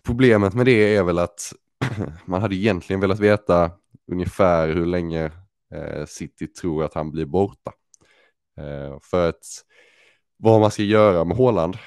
Problemet 0.03 0.53
med 0.53 0.65
det 0.65 0.95
är 0.95 1.03
väl 1.03 1.19
att 1.19 1.53
man 2.25 2.41
hade 2.41 2.55
egentligen 2.55 2.99
velat 2.99 3.19
veta 3.19 3.71
ungefär 4.11 4.67
hur 4.67 4.85
länge 4.85 5.31
eh, 5.73 6.05
City 6.05 6.47
tror 6.47 6.83
att 6.83 6.93
han 6.93 7.11
blir 7.11 7.25
borta. 7.25 7.73
Eh, 8.57 8.99
för 9.01 9.29
att 9.29 9.45
vad 10.37 10.61
man 10.61 10.71
ska 10.71 10.83
göra 10.83 11.23
med 11.23 11.37
Håland 11.37 11.77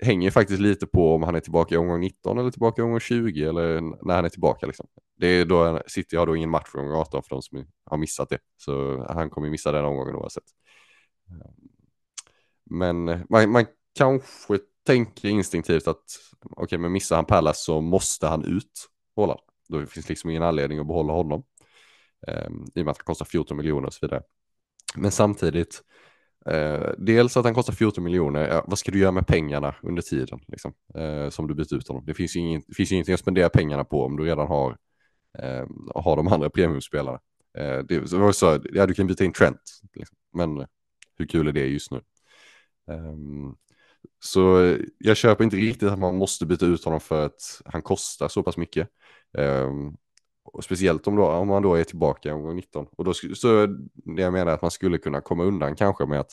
hänger 0.00 0.30
faktiskt 0.30 0.60
lite 0.60 0.86
på 0.86 1.14
om 1.14 1.22
han 1.22 1.34
är 1.34 1.40
tillbaka 1.40 1.74
i 1.74 1.78
omgång 1.78 2.00
19 2.00 2.38
eller 2.38 2.50
tillbaka 2.50 2.82
i 2.82 2.84
omgång 2.84 3.00
20 3.00 3.44
eller 3.44 3.80
när 3.80 4.14
han 4.14 4.24
är 4.24 4.28
tillbaka. 4.28 4.66
Liksom. 4.66 4.86
Det 5.16 5.26
är 5.26 5.44
då, 5.44 5.82
City 5.86 6.16
har 6.16 6.26
då 6.26 6.36
ingen 6.36 6.50
match 6.50 6.68
i 6.74 6.78
omgång 6.78 6.96
18 6.96 7.22
för 7.22 7.30
de 7.30 7.42
som 7.42 7.66
har 7.84 7.98
missat 7.98 8.28
det. 8.28 8.38
Så 8.56 9.04
han 9.08 9.30
kommer 9.30 9.50
missa 9.50 9.72
den 9.72 9.84
omgången 9.84 10.14
oavsett. 10.14 10.44
Ehm, 11.30 11.54
men 12.64 13.04
man, 13.28 13.50
man 13.50 13.66
kanske 13.98 14.58
tänker 14.86 15.28
instinktivt 15.28 15.88
att 15.88 16.04
okej, 16.40 16.64
okay, 16.64 16.78
men 16.78 16.92
missar 16.92 17.16
han 17.16 17.24
Pallas 17.24 17.64
så 17.64 17.80
måste 17.80 18.26
han 18.26 18.44
ut. 18.44 18.88
Hålla. 19.16 19.36
Då 19.68 19.86
finns 19.86 20.08
liksom 20.08 20.30
ingen 20.30 20.42
anledning 20.42 20.78
att 20.78 20.86
behålla 20.86 21.12
honom. 21.12 21.44
Um, 22.28 22.66
I 22.74 22.80
och 22.80 22.84
med 22.84 22.90
att 22.90 22.98
han 22.98 23.04
kostar 23.04 23.24
14 23.24 23.56
miljoner 23.56 23.86
och 23.86 23.94
så 23.94 24.06
vidare. 24.06 24.22
Men 24.94 25.10
samtidigt, 25.10 25.82
Eh, 26.46 26.90
dels 26.98 27.36
att 27.36 27.44
han 27.44 27.54
kostar 27.54 27.72
14 27.72 28.04
miljoner, 28.04 28.48
ja, 28.48 28.64
vad 28.66 28.78
ska 28.78 28.92
du 28.92 28.98
göra 28.98 29.12
med 29.12 29.26
pengarna 29.26 29.74
under 29.82 30.02
tiden 30.02 30.40
liksom, 30.48 30.72
eh, 30.94 31.28
som 31.28 31.48
du 31.48 31.54
byter 31.54 31.74
ut 31.74 31.88
honom? 31.88 32.04
Det 32.06 32.14
finns 32.14 32.36
ju, 32.36 32.40
ingen, 32.40 32.62
finns 32.76 32.92
ju 32.92 32.94
ingenting 32.94 33.14
att 33.14 33.20
spendera 33.20 33.48
pengarna 33.48 33.84
på 33.84 34.04
om 34.04 34.16
du 34.16 34.24
redan 34.24 34.46
har, 34.46 34.76
eh, 35.38 35.66
har 35.94 36.16
de 36.16 36.28
andra 36.28 36.50
premiumspelarna. 36.50 37.20
Eh, 37.58 37.78
det 37.78 38.12
var 38.12 38.32
så, 38.32 38.60
ja, 38.72 38.86
du 38.86 38.94
kan 38.94 39.06
byta 39.06 39.24
in 39.24 39.32
Trent, 39.32 39.80
liksom. 39.94 40.16
men 40.32 40.66
hur 41.18 41.26
kul 41.26 41.48
är 41.48 41.52
det 41.52 41.66
just 41.66 41.90
nu? 41.90 42.00
Ehm, 42.90 43.54
så 44.20 44.76
jag 44.98 45.16
köper 45.16 45.44
inte 45.44 45.56
riktigt 45.56 45.88
att 45.88 45.98
man 45.98 46.16
måste 46.16 46.46
byta 46.46 46.66
ut 46.66 46.84
honom 46.84 47.00
för 47.00 47.26
att 47.26 47.62
han 47.64 47.82
kostar 47.82 48.28
så 48.28 48.42
pass 48.42 48.56
mycket. 48.56 48.88
Um, 49.38 49.96
och 50.44 50.64
speciellt 50.64 51.06
om, 51.06 51.16
då, 51.16 51.26
om 51.26 51.48
man 51.48 51.62
då 51.62 51.74
är 51.74 51.84
tillbaka 51.84 52.28
i 52.28 52.32
omgång 52.32 52.56
19. 52.56 52.86
Och 52.96 53.04
då 53.04 53.14
så 53.14 53.66
det 53.94 54.22
jag 54.22 54.32
menar 54.32 54.52
att 54.52 54.62
man 54.62 54.70
skulle 54.70 54.98
kunna 54.98 55.20
komma 55.20 55.44
undan 55.44 55.76
kanske 55.76 56.06
med 56.06 56.20
att, 56.20 56.32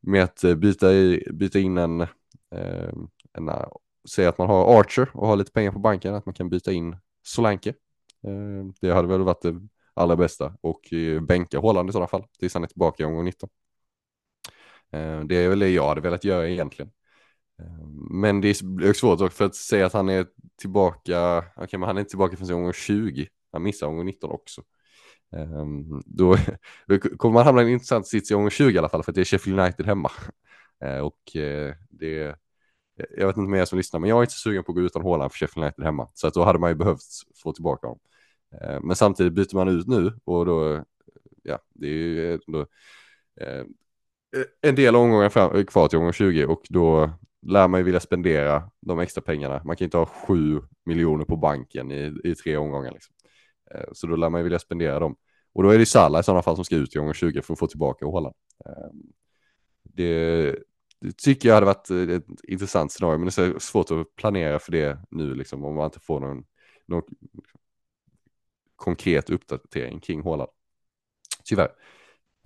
med 0.00 0.24
att 0.24 0.44
eh, 0.44 0.54
byta, 0.54 0.92
i, 0.92 1.28
byta 1.32 1.58
in 1.58 1.78
en, 1.78 2.00
eh, 2.00 2.92
en 3.32 3.48
eh, 3.48 3.66
säg 4.08 4.26
att 4.26 4.38
man 4.38 4.46
har 4.48 4.80
Archer 4.80 5.10
och 5.14 5.26
har 5.26 5.36
lite 5.36 5.52
pengar 5.52 5.72
på 5.72 5.78
banken, 5.78 6.14
att 6.14 6.26
man 6.26 6.34
kan 6.34 6.48
byta 6.48 6.72
in 6.72 6.96
Solanke. 7.22 7.70
Eh, 8.24 8.66
det 8.80 8.90
hade 8.90 9.08
väl 9.08 9.22
varit 9.22 9.42
det 9.42 9.54
allra 9.94 10.16
bästa 10.16 10.56
och 10.60 10.92
eh, 10.92 11.20
bänka 11.20 11.58
Håland 11.58 11.88
i 11.88 11.92
sådana 11.92 12.08
fall 12.08 12.24
tills 12.38 12.54
han 12.54 12.64
är 12.64 12.68
tillbaka 12.68 13.02
i 13.02 13.06
omgång 13.06 13.24
19. 13.24 13.48
Eh, 14.90 15.20
det 15.20 15.36
är 15.36 15.48
väl 15.48 15.58
det 15.58 15.68
jag 15.68 15.88
hade 15.88 16.00
velat 16.00 16.24
göra 16.24 16.48
egentligen. 16.48 16.92
Ehm, 17.58 18.20
men 18.20 18.40
det 18.40 18.48
är 18.48 18.92
svårt 18.92 19.20
också 19.20 19.36
för 19.36 19.44
att 19.44 19.54
säga 19.54 19.86
att 19.86 19.92
han 19.92 20.08
är 20.08 20.26
tillbaka, 20.60 21.38
okej 21.38 21.64
okay, 21.64 21.78
men 21.78 21.86
han 21.86 21.96
är 21.96 22.00
inte 22.00 22.10
tillbaka 22.10 22.36
förrän 22.36 22.56
omgång 22.56 22.72
20, 22.72 23.28
han 23.52 23.62
missar 23.62 23.86
omgång 23.86 24.06
19 24.06 24.30
också. 24.30 24.62
Um, 25.30 26.02
då, 26.06 26.36
kommer 27.16 27.32
man 27.32 27.44
hamna 27.44 27.62
i 27.62 27.64
en 27.64 27.70
intressant 27.70 28.06
sits 28.06 28.30
i 28.30 28.34
omgång 28.34 28.50
20 28.50 28.74
i 28.74 28.78
alla 28.78 28.88
fall 28.88 29.02
för 29.02 29.12
att 29.12 29.14
det 29.14 29.20
är 29.20 29.24
Sheffield 29.24 29.60
United 29.60 29.86
hemma. 29.86 30.10
Uh, 30.84 30.98
och 31.06 31.20
uh, 31.36 31.74
det, 31.90 32.22
eh, 32.22 32.34
jag 33.16 33.26
vet 33.26 33.36
inte 33.36 33.50
mer 33.50 33.64
som 33.64 33.78
lyssnar, 33.78 34.00
men 34.00 34.10
jag 34.10 34.18
är 34.18 34.22
inte 34.22 34.34
sugen 34.34 34.64
på 34.64 34.72
att 34.72 34.76
gå 34.76 34.82
utan 34.82 35.02
Håland 35.02 35.32
för 35.32 35.38
Sheffield 35.38 35.64
United 35.64 35.84
hemma. 35.84 36.08
Så 36.14 36.26
att 36.26 36.34
då 36.34 36.44
hade 36.44 36.58
man 36.58 36.70
ju 36.70 36.74
behövt 36.74 37.02
få 37.42 37.52
tillbaka 37.52 37.86
honom. 37.86 38.00
Uh, 38.54 38.80
men 38.80 38.96
samtidigt 38.96 39.32
byter 39.32 39.56
man 39.56 39.68
ut 39.68 39.86
nu 39.86 40.12
och 40.24 40.46
då, 40.46 40.84
ja, 41.42 41.58
det 41.74 41.86
är 41.86 41.90
ju 41.90 42.34
ändå 42.34 42.66
en 44.60 44.74
del 44.74 44.96
omgångar 44.96 45.28
fram, 45.28 45.66
kvar 45.66 45.88
till 45.88 45.98
omgång 45.98 46.12
20 46.12 46.46
och 46.46 46.62
då 46.68 47.10
lär 47.46 47.68
man 47.68 47.80
ju 47.80 47.84
vilja 47.84 48.00
spendera 48.00 48.70
de 48.80 48.98
extra 48.98 49.22
pengarna. 49.22 49.62
Man 49.64 49.76
kan 49.76 49.84
inte 49.84 49.96
ha 49.96 50.06
sju 50.06 50.60
miljoner 50.84 51.24
på 51.24 51.36
banken 51.36 51.92
i, 51.92 52.14
i 52.24 52.34
tre 52.34 52.56
omgångar. 52.56 52.92
Liksom. 52.92 53.14
Eh, 53.74 53.88
så 53.92 54.06
då 54.06 54.16
lär 54.16 54.30
man 54.30 54.40
ju 54.40 54.42
vilja 54.42 54.58
spendera 54.58 54.98
dem. 54.98 55.16
Och 55.52 55.62
då 55.62 55.70
är 55.70 55.78
det 55.78 55.86
Salah 55.86 56.20
i 56.20 56.24
sådana 56.24 56.42
fall 56.42 56.56
som 56.56 56.64
ska 56.64 56.76
ut 56.76 56.96
i 56.96 56.98
omgång 56.98 57.14
20 57.14 57.42
för 57.42 57.52
att 57.52 57.58
få 57.58 57.66
tillbaka 57.66 58.06
Håland. 58.06 58.34
Ehm, 58.66 59.02
det, 59.82 60.50
det, 61.00 61.16
tycker 61.16 61.48
jag 61.48 61.54
hade 61.54 61.66
varit 61.66 61.90
ett 61.90 62.44
intressant 62.44 62.92
scenario, 62.92 63.18
men 63.18 63.26
det 63.26 63.38
är 63.38 63.58
svårt 63.58 63.90
att 63.90 64.16
planera 64.16 64.58
för 64.58 64.72
det 64.72 64.98
nu, 65.10 65.34
liksom, 65.34 65.64
om 65.64 65.74
man 65.74 65.84
inte 65.84 66.00
får 66.00 66.20
någon, 66.20 66.44
någon 66.86 67.02
konkret 68.76 69.30
uppdatering 69.30 70.00
kring 70.00 70.22
Håland. 70.22 70.50
Tyvärr. 71.44 71.70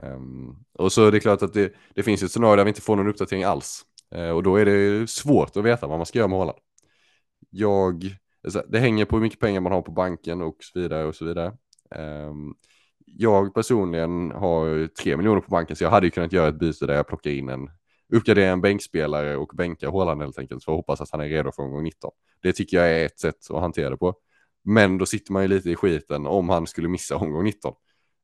Um, 0.02 0.64
och 0.72 0.92
så 0.92 1.06
är 1.06 1.12
det 1.12 1.20
klart 1.20 1.42
att 1.42 1.52
det, 1.52 1.72
det 1.94 2.02
finns 2.02 2.22
ett 2.22 2.32
scenario 2.32 2.56
där 2.56 2.64
vi 2.64 2.68
inte 2.68 2.80
får 2.80 2.96
någon 2.96 3.08
uppdatering 3.08 3.44
alls. 3.44 3.84
Eh, 4.14 4.30
och 4.30 4.42
då 4.42 4.56
är 4.56 4.64
det 4.64 5.10
svårt 5.10 5.56
att 5.56 5.64
veta 5.64 5.86
vad 5.86 5.98
man 5.98 6.06
ska 6.06 6.18
göra 6.18 6.28
med 6.28 6.38
hålan. 6.38 6.56
Jag, 7.50 8.16
alltså, 8.44 8.64
det 8.68 8.78
hänger 8.78 9.04
på 9.04 9.16
hur 9.16 9.22
mycket 9.22 9.40
pengar 9.40 9.60
man 9.60 9.72
har 9.72 9.82
på 9.82 9.92
banken 9.92 10.42
och 10.42 10.56
så 10.60 10.80
vidare 10.80 11.04
och 11.04 11.14
så 11.14 11.24
vidare. 11.24 11.52
Ehm, 11.94 12.54
jag 13.06 13.54
personligen 13.54 14.30
har 14.30 14.86
tre 14.86 15.16
miljoner 15.16 15.40
på 15.40 15.50
banken 15.50 15.76
så 15.76 15.84
jag 15.84 15.90
hade 15.90 16.06
ju 16.06 16.10
kunnat 16.10 16.32
göra 16.32 16.48
ett 16.48 16.58
byte 16.58 16.86
där 16.86 16.94
jag 16.94 17.06
plockar 17.08 17.30
in 17.30 17.48
en 17.48 17.70
uppgradera 18.12 18.52
en 18.52 18.60
bänkspelare 18.60 19.36
och 19.36 19.52
bänka 19.54 19.88
Håland 19.88 20.22
helt 20.22 20.38
enkelt 20.38 20.64
för 20.64 20.72
att 20.72 20.76
hoppas 20.76 21.00
att 21.00 21.10
han 21.10 21.20
är 21.20 21.28
redo 21.28 21.52
för 21.52 21.62
omgång 21.62 21.82
19. 21.82 22.10
Det 22.42 22.52
tycker 22.52 22.76
jag 22.76 22.90
är 22.90 23.06
ett 23.06 23.20
sätt 23.20 23.50
att 23.50 23.60
hantera 23.60 23.90
det 23.90 23.96
på. 23.96 24.14
Men 24.64 24.98
då 24.98 25.06
sitter 25.06 25.32
man 25.32 25.42
ju 25.42 25.48
lite 25.48 25.70
i 25.70 25.76
skiten 25.76 26.26
om 26.26 26.48
han 26.48 26.66
skulle 26.66 26.88
missa 26.88 27.16
omgång 27.16 27.44
19. 27.44 27.74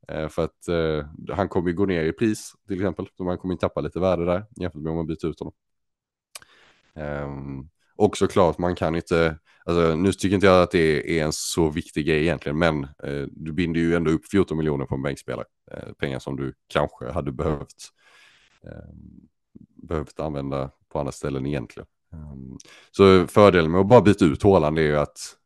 Eh, 0.09 0.29
för 0.29 0.45
att 0.45 0.69
eh, 0.69 1.35
han 1.35 1.49
kommer 1.49 1.69
ju 1.69 1.75
gå 1.77 1.87
ner 1.87 2.05
i 2.05 2.13
pris 2.13 2.53
till 2.67 2.77
exempel. 2.77 3.09
Så 3.17 3.25
man 3.25 3.39
kommer 3.39 3.55
ju 3.55 3.59
tappa 3.59 3.81
lite 3.81 4.01
värde 4.01 4.25
där 4.25 4.45
jämfört 4.57 4.83
med 4.83 4.91
om 4.91 4.97
man 4.97 5.07
byter 5.07 5.27
ut 5.27 5.39
honom. 5.39 5.55
Um, 6.95 7.69
och 7.97 8.17
såklart 8.17 8.59
man 8.59 8.75
kan 8.75 8.95
inte, 8.95 9.39
alltså, 9.65 9.95
nu 9.95 10.13
tycker 10.13 10.35
inte 10.35 10.47
jag 10.47 10.63
att 10.63 10.71
det 10.71 11.19
är 11.21 11.25
en 11.25 11.33
så 11.33 11.69
viktig 11.69 12.07
grej 12.07 12.23
egentligen, 12.23 12.59
men 12.59 12.85
eh, 12.85 13.27
du 13.31 13.53
binder 13.53 13.81
ju 13.81 13.95
ändå 13.95 14.11
upp 14.11 14.27
14 14.31 14.59
miljoner 14.59 14.87
på 14.87 14.95
en 14.95 15.03
bänkspelare. 15.03 15.47
Eh, 15.71 15.93
pengar 15.93 16.19
som 16.19 16.37
du 16.37 16.55
kanske 16.69 17.11
hade 17.11 17.33
behövt, 17.33 17.91
eh, 18.65 18.95
behövt 19.89 20.21
använda 20.21 20.71
på 20.93 20.99
andra 20.99 21.13
ställen 21.13 21.47
egentligen. 21.47 21.87
Um, 22.13 22.59
så 22.91 23.27
fördelen 23.27 23.71
med 23.71 23.81
att 23.81 23.89
bara 23.89 24.01
byta 24.01 24.25
ut 24.25 24.43
Håland 24.43 24.79
är 24.79 24.83
ju 24.83 24.97
att 24.97 25.37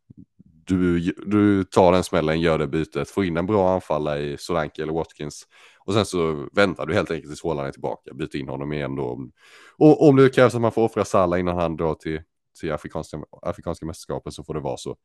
du, 0.68 1.00
du 1.26 1.64
tar 1.64 1.92
den 1.92 2.04
smällen, 2.04 2.40
gör 2.40 2.58
det 2.58 2.66
bytet, 2.66 3.10
får 3.10 3.24
in 3.24 3.36
en 3.36 3.46
bra 3.46 3.74
anfallare 3.74 4.20
i 4.20 4.36
Solanke 4.38 4.82
eller 4.82 4.92
Watkins 4.92 5.46
och 5.88 5.94
sen 5.94 6.06
så 6.06 6.48
väntar 6.52 6.86
du 6.86 6.94
helt 6.94 7.10
enkelt 7.10 7.30
tills 7.30 7.42
Håland 7.42 7.68
är 7.68 7.72
tillbaka, 7.72 8.14
byter 8.14 8.36
in 8.36 8.48
honom 8.48 8.72
igen 8.72 8.96
då. 8.96 9.30
Och 9.78 10.08
om 10.08 10.16
det 10.16 10.34
krävs 10.34 10.54
att 10.54 10.60
man 10.60 10.72
får 10.72 10.82
offra 10.82 11.04
Salah 11.04 11.40
innan 11.40 11.56
han 11.56 11.76
drar 11.76 11.94
till, 11.94 12.22
till 12.60 12.72
afrikanska, 12.72 13.18
afrikanska 13.42 13.86
mästerskapen 13.86 14.32
så 14.32 14.44
får 14.44 14.54
det 14.54 14.60
vara 14.60 14.76
så. 14.76 14.96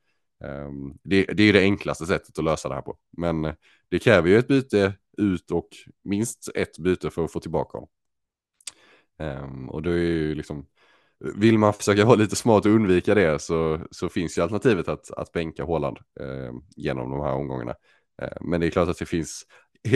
Um, 0.44 0.98
det, 1.04 1.26
det, 1.26 1.44
är 1.44 1.54
det 1.54 1.62
enklaste 1.62 2.06
sättet 2.06 2.40
att 2.40 2.46
lösa 2.46 2.70
det 2.70 2.76
här 2.76 2.82
på. 2.82 2.98
Men 3.18 3.46
eh, 3.46 3.54
det 3.90 4.00
kräver 4.00 4.30
ju 4.30 4.38
ett 4.38 4.48
byte 4.48 4.94
ut 5.18 5.52
och 5.52 5.70
minst 6.04 6.50
ett 6.56 6.78
byte 6.78 7.10
för 7.10 7.26
att 7.26 7.32
få 7.32 7.40
tillbaka 7.40 7.78
honom. 7.78 7.90
Um, 9.20 9.70
och 9.70 9.82
då 9.82 9.90
är 9.90 9.96
ju 9.96 10.36
liksom 10.36 10.68
vill 11.24 11.58
man 11.58 11.74
försöka 11.74 12.06
vara 12.06 12.16
lite 12.16 12.36
smart 12.36 12.66
och 12.66 12.72
undvika 12.72 13.16
det 13.16 13.42
så, 13.42 13.80
så 13.92 14.10
finns 14.10 14.38
ju 14.38 14.42
alternativet 14.42 14.88
att, 14.88 15.12
att 15.12 15.32
bänka 15.32 15.64
Håland 15.64 15.98
eh, 16.20 16.54
genom 16.76 17.12
de 17.12 17.22
här 17.22 17.34
omgångarna. 17.34 17.76
Eh, 18.22 18.38
men 18.42 18.62
det 18.62 18.68
är 18.68 18.72
klart 18.72 18.90
att 18.90 18.98
det 18.98 19.06
finns 19.06 19.46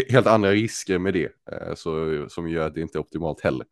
helt 0.10 0.28
andra 0.28 0.52
risker 0.52 1.00
med 1.00 1.14
det 1.14 1.32
eh, 1.52 1.74
så, 1.76 2.26
som 2.30 2.50
gör 2.50 2.68
att 2.68 2.74
det 2.74 2.82
inte 2.82 2.98
är 2.98 3.00
optimalt 3.00 3.42
heller. 3.42 3.66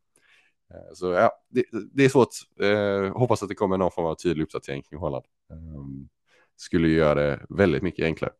Eh, 0.73 0.93
så 0.93 1.11
ja, 1.11 1.31
det, 1.49 1.65
det 1.93 2.05
är 2.05 2.09
svårt. 2.09 2.29
Eh, 2.61 3.17
hoppas 3.17 3.43
att 3.43 3.49
det 3.49 3.55
kommer 3.55 3.77
någon 3.77 3.91
form 3.91 4.05
av 4.05 4.15
tydlig 4.15 4.43
uppdatering 4.43 4.81
kring 4.81 4.99
Håland. 4.99 5.25
Ehm, 5.51 6.09
skulle 6.55 6.87
göra 6.87 7.15
det 7.15 7.45
väldigt 7.49 7.83
mycket 7.83 8.05
enklare. 8.05 8.31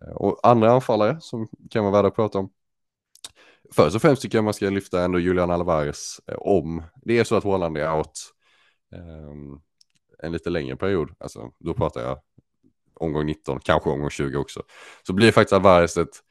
Eh, 0.00 0.12
och 0.12 0.40
andra 0.42 0.70
anfallare 0.70 1.16
som 1.20 1.48
kan 1.70 1.84
vara 1.84 1.92
värda 1.92 2.08
att 2.08 2.14
prata 2.14 2.38
om. 2.38 2.50
Först 3.72 3.96
och 3.96 4.02
främst 4.02 4.22
tycker 4.22 4.38
jag 4.38 4.44
man 4.44 4.54
ska 4.54 4.70
lyfta 4.70 5.04
ändå 5.04 5.18
Julian 5.18 5.50
Alvarez 5.50 6.20
eh, 6.26 6.38
om 6.38 6.82
det 7.02 7.18
är 7.18 7.24
så 7.24 7.36
att 7.36 7.44
Håland 7.44 7.76
är 7.76 7.96
out 7.96 8.34
Ehm, 8.92 9.60
en 10.22 10.32
lite 10.32 10.50
längre 10.50 10.76
period, 10.76 11.10
alltså 11.18 11.52
då 11.58 11.74
pratar 11.74 12.00
jag 12.00 12.20
omgång 12.94 13.26
19, 13.26 13.60
kanske 13.60 13.90
omgång 13.90 14.10
20 14.10 14.38
också, 14.38 14.62
så 15.06 15.12
blir 15.12 15.32
faktiskt 15.32 15.52
Alvarez 15.52 15.96
ett, 15.96 16.22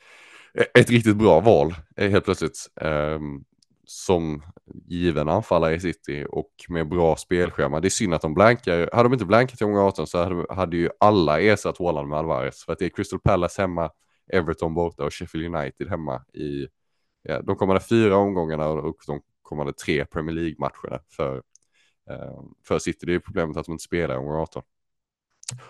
ett 0.73 0.89
riktigt 0.89 1.17
bra 1.17 1.39
val 1.39 1.75
eh, 1.95 2.09
helt 2.09 2.25
plötsligt. 2.25 2.69
Ehm, 2.81 3.43
som 3.87 4.43
given 4.85 5.29
anfallare 5.29 5.75
i 5.75 5.79
City 5.79 6.25
och 6.29 6.51
med 6.69 6.89
bra 6.89 7.15
spelschema. 7.15 7.79
Det 7.79 7.87
är 7.87 7.89
synd 7.89 8.13
att 8.13 8.21
de 8.21 8.33
blankar. 8.33 8.89
Hade 8.93 9.09
de 9.09 9.13
inte 9.13 9.25
blankat 9.25 9.61
i 9.61 9.63
omgång 9.63 9.87
18 9.87 10.07
så 10.07 10.23
hade, 10.23 10.45
hade 10.49 10.77
ju 10.77 10.89
alla 10.99 11.41
ersatt 11.41 11.77
Håland 11.77 12.09
med 12.09 12.19
Alvarez. 12.19 12.63
För 12.65 12.73
att 12.73 12.79
det 12.79 12.85
är 12.85 12.89
Crystal 12.89 13.19
Palace 13.19 13.61
hemma, 13.61 13.89
Everton 14.33 14.73
borta 14.73 15.03
och 15.03 15.13
Sheffield 15.13 15.55
United 15.55 15.89
hemma 15.89 16.21
i 16.33 16.67
ja, 17.23 17.41
de 17.41 17.55
kommande 17.55 17.81
fyra 17.81 18.17
omgångarna 18.17 18.67
och 18.67 18.97
de 19.07 19.21
kommande 19.41 19.73
tre 19.73 20.05
Premier 20.05 20.35
League-matcherna 20.35 20.99
för 21.09 21.43
Eh, 22.09 22.41
för 22.63 22.79
City 22.79 23.05
det 23.05 23.15
är 23.15 23.19
problemet 23.19 23.57
att 23.57 23.65
de 23.65 23.71
inte 23.71 23.83
spelar 23.83 24.15
i 24.15 24.17
omgång 24.17 24.41
18. 24.41 24.63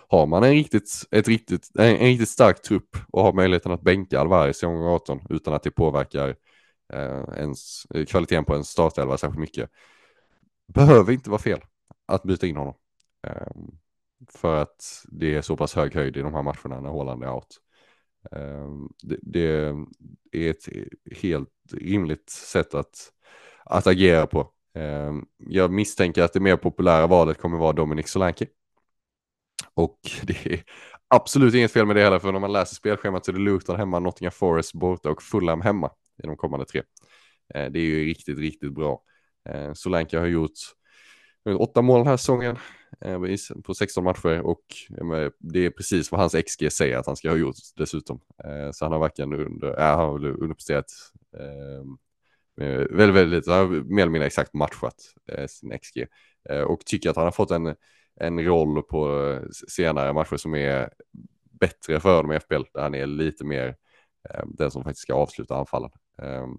Har 0.08 0.26
man 0.26 0.44
en 0.44 0.52
riktigt, 0.52 0.90
ett 1.12 1.28
riktigt, 1.28 1.72
en, 1.80 1.86
en, 1.86 2.08
riktigt 2.08 2.30
stark 2.30 2.62
trupp 2.62 2.98
och 3.08 3.24
har 3.24 3.34
möjligheten 3.34 3.72
att 3.72 3.82
bänka 3.82 4.20
Alvarez 4.20 4.64
i 4.64 4.66
omgång 4.66 4.88
18 4.88 5.22
utan 5.30 5.54
att 5.54 5.64
det 5.64 5.72
påverkar 5.72 6.36
eh, 6.94 7.24
ens, 7.38 7.86
eh, 7.86 8.06
kvaliteten 8.06 8.46
på 8.46 8.56
en 8.56 8.64
startelva 8.64 9.18
särskilt 9.18 9.40
mycket. 9.40 9.70
Behöver 10.68 11.14
inte 11.14 11.30
vara 11.30 11.42
fel 11.42 11.62
att 12.06 12.24
byta 12.24 12.48
in 12.48 12.58
honom. 12.58 12.74
Eh, 13.28 13.48
för 14.30 14.62
att 14.62 15.06
det 15.08 15.36
är 15.36 15.42
så 15.42 15.58
pass 15.58 15.76
hög 15.76 15.96
höjd 15.96 16.18
i 16.18 16.22
de 16.22 16.34
här 16.34 16.44
matcherna 16.44 16.82
när 16.82 16.90
Håland 16.90 17.24
är 17.24 17.34
out. 17.34 17.58
Eh, 18.32 18.70
det, 19.04 19.20
det, 19.22 19.76
är 20.32 20.52
ett 20.52 20.70
helt 21.18 21.50
rimligt 21.72 22.30
sätt 22.30 22.74
att, 22.74 23.12
att 23.66 23.88
agera 23.88 24.28
på. 24.28 24.52
Eh, 24.78 25.14
jag 25.38 25.72
misstänker 25.72 26.24
att 26.24 26.34
det 26.34 26.40
mer 26.40 26.58
populära 26.58 27.08
valet 27.08 27.38
kommer 27.38 27.58
vara 27.58 27.74
Dominic 27.74 28.10
Solanke. 28.10 28.48
Och 29.74 30.00
det 30.24 30.46
är 30.46 30.64
absolut 31.08 31.54
inget 31.54 31.72
fel 31.72 31.86
med 31.86 31.96
det 31.96 32.04
heller, 32.04 32.20
för 32.20 32.32
när 32.32 32.40
man 32.40 32.54
läser 32.54 32.76
spelschemat 32.76 33.26
så 33.26 33.32
är 33.32 33.34
det 33.34 33.42
Luton 33.42 33.76
hemma, 33.76 34.00
Nottingham 34.00 34.32
Forest 34.32 34.74
borta 34.74 35.10
och 35.10 35.24
Fulham 35.24 35.62
hemma 35.62 35.92
i 36.24 36.28
de 36.28 36.38
kommande 36.38 36.66
tre. 36.66 36.82
Eh, 37.54 37.72
det 37.72 37.80
är 37.80 37.84
ju 37.84 38.06
riktigt, 38.06 38.40
riktigt 38.40 38.74
bra. 38.74 39.02
Eh, 39.50 39.74
Solanke 39.74 40.20
har 40.20 40.26
gjort 40.26 40.52
åtta 41.60 41.82
mål 41.82 42.00
den 42.00 42.08
här 42.08 42.18
säsongen 42.18 42.58
på 43.64 43.74
16 43.74 44.04
matcher 44.04 44.42
och 44.42 44.62
det 45.40 45.66
är 45.66 45.70
precis 45.70 46.12
vad 46.12 46.22
hans 46.22 46.36
XG 46.48 46.72
säger 46.72 46.98
att 46.98 47.06
han 47.06 47.16
ska 47.16 47.30
ha 47.30 47.38
gjort 47.38 47.56
dessutom. 47.76 48.20
Så 48.74 48.86
han 48.86 48.92
har 48.92 49.00
verkligen 49.00 49.34
under, 49.34 49.80
äh, 49.80 49.98
han 49.98 50.00
har 50.00 50.26
underpresterat 50.26 50.86
ehm, 51.40 51.98
Eh, 52.62 52.86
väldigt, 52.90 53.16
väldigt 53.16 53.40
lite, 53.40 53.52
han 53.52 53.60
har 53.60 53.68
mer 53.68 54.02
eller 54.02 54.12
mindre 54.12 54.28
exakt 54.28 54.54
matchat 54.54 54.96
eh, 55.32 55.48
sin 55.48 55.80
XG. 55.80 56.06
Eh, 56.50 56.62
och 56.62 56.86
tycker 56.86 57.10
att 57.10 57.16
han 57.16 57.26
har 57.26 57.32
fått 57.32 57.52
en, 57.52 57.76
en 58.20 58.46
roll 58.46 58.84
på 58.84 59.40
senare 59.68 60.14
matcher 60.14 60.38
som 60.38 60.56
är 60.56 60.90
bättre 61.60 62.00
för 62.00 62.16
honom 62.16 62.32
i 62.32 62.40
FBL, 62.40 62.64
där 62.74 62.82
han 62.82 62.96
är 62.96 63.06
lite 63.06 63.46
mer 63.46 63.76
den 64.46 64.72
som 64.72 64.84
faktiskt 64.84 65.02
ska 65.02 65.14
avsluta 65.14 65.56
anfallen. 65.56 65.90
Ehm, 66.22 66.58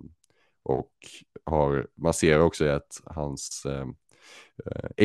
och 0.63 0.93
har, 1.45 1.87
man 1.97 2.15
ser 2.15 2.41
också 2.41 2.69
att 2.69 3.01
hans 3.05 3.67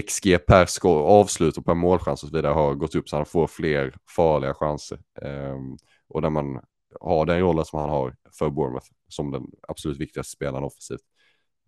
XG 0.08 0.38
per 0.48 0.68
avslut 0.88 1.58
och 1.58 1.66
per 1.66 1.74
målchans 1.74 2.24
och 2.24 2.30
så 2.30 2.36
vidare 2.36 2.54
har 2.54 2.74
gått 2.74 2.96
upp 2.96 3.10
så 3.10 3.16
han 3.16 3.26
får 3.26 3.48
fler 3.48 3.96
farliga 4.16 4.54
chanser. 4.54 5.00
Ehm, 5.22 5.78
och 6.08 6.22
när 6.22 6.30
man 6.30 6.60
har 7.02 7.26
den 7.26 7.40
rollen 7.40 7.66
som 7.66 7.80
han 7.80 7.90
har 7.90 8.16
för 8.32 8.50
Bournemouth 8.50 8.88
som 9.08 9.32
den 9.32 9.52
absolut 9.68 9.98
viktigaste 9.98 10.32
spelaren 10.32 10.64
offensivt. 10.64 11.02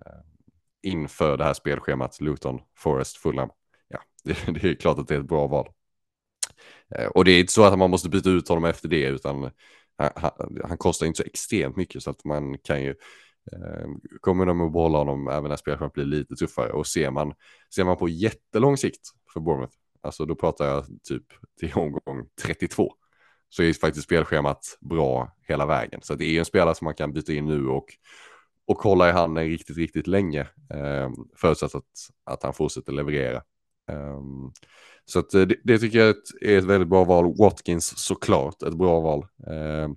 Eh, 0.06 0.22
inför 0.84 1.38
det 1.38 1.44
här 1.44 1.54
spelschemat 1.54 2.22
Luton, 2.22 2.62
Forest, 2.78 3.18
Fulham. 3.18 3.50
ja, 3.88 4.00
det, 4.24 4.38
det, 4.62 4.70
är 4.70 4.76
klart 4.76 5.00
att 5.00 5.08
det 5.08 5.16
är 5.16 5.20
ett 5.20 5.28
bra 5.28 5.48
val. 5.48 5.70
Eh, 6.96 7.08
och 7.08 7.26
det 7.26 7.32
är 7.32 7.40
inte 7.40 7.54
så 7.54 7.64
att 7.64 7.80
man 7.80 7.90
måste 7.90 8.10
byta 8.10 8.30
ut 8.30 8.48
honom 8.48 8.66
efter 8.66 8.90
det, 8.90 9.06
utan 9.06 9.52
han, 9.98 10.10
han, 10.16 10.32
han 10.64 10.78
kostar 10.78 11.06
inte 11.06 11.18
så 11.18 11.24
extremt 11.24 11.76
mycket 11.76 12.04
så 12.04 12.10
att 12.10 12.24
man 12.26 12.58
kan 12.58 12.84
ju 12.84 12.90
eh, 13.52 13.88
kommer 14.22 14.46
de 14.46 14.62
att 14.62 14.74
behålla 14.74 14.98
honom 14.98 15.28
även 15.28 15.50
när 15.50 15.56
spelschemat 15.56 15.94
blir 15.94 16.06
lite 16.06 16.36
tuffare. 16.36 16.72
Och 16.72 16.88
ser 16.88 17.12
man, 17.12 17.34
ser 17.76 17.84
man 17.84 17.98
på 17.98 18.10
jättelång 18.10 18.78
sikt 18.78 19.02
för 19.34 19.40
Bournemouth, 19.40 19.76
alltså 20.02 20.26
då 20.26 20.36
pratar 20.36 20.66
jag 20.66 20.86
typ 21.04 21.24
till 21.60 21.74
omgång 21.74 22.28
32, 22.42 22.94
så 23.56 23.64
är 23.64 23.74
faktiskt 23.74 24.06
spelschemat 24.06 24.78
bra 24.82 25.36
hela 25.48 25.66
vägen. 25.66 26.00
Så 26.04 26.16
det 26.16 26.26
är 26.26 26.40
en 26.40 26.46
spelare 26.46 26.76
som 26.76 26.86
man 26.86 26.96
kan 26.96 27.14
byta 27.14 27.34
in 27.34 27.46
nu 27.46 27.68
och, 27.68 27.86
och 28.68 28.78
hålla 28.78 29.10
i 29.10 29.12
handen 29.12 29.44
riktigt, 29.44 29.78
riktigt 29.78 30.08
länge, 30.08 30.42
eh, 30.74 31.10
förutsatt 31.36 31.76
att, 31.76 32.10
att 32.24 32.44
han 32.44 32.54
fortsätter 32.54 32.94
leverera. 32.94 33.42
Eh, 33.90 34.22
så 35.06 35.20
att 35.20 35.34
eh, 35.34 35.42
det, 35.42 35.56
det, 35.64 35.80
tycker 35.80 36.00
jag 36.00 36.16
är 36.42 36.58
ett 36.58 36.64
väldigt 36.64 36.90
bra 36.90 37.04
val. 37.04 37.36
Watkins 37.40 37.98
såklart 37.98 38.64
ett 38.64 38.78
bra 38.78 39.00
val. 39.00 39.26
Eh, 39.48 39.90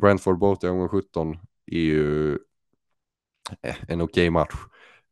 Brentford 0.00 0.38
borta 0.38 0.66
i 0.66 0.70
omgång 0.70 0.88
17 0.88 1.38
är 1.66 1.78
ju 1.80 2.32
eh, 3.62 3.76
en 3.88 4.00
okej 4.00 4.02
okay 4.02 4.30
match. 4.30 4.54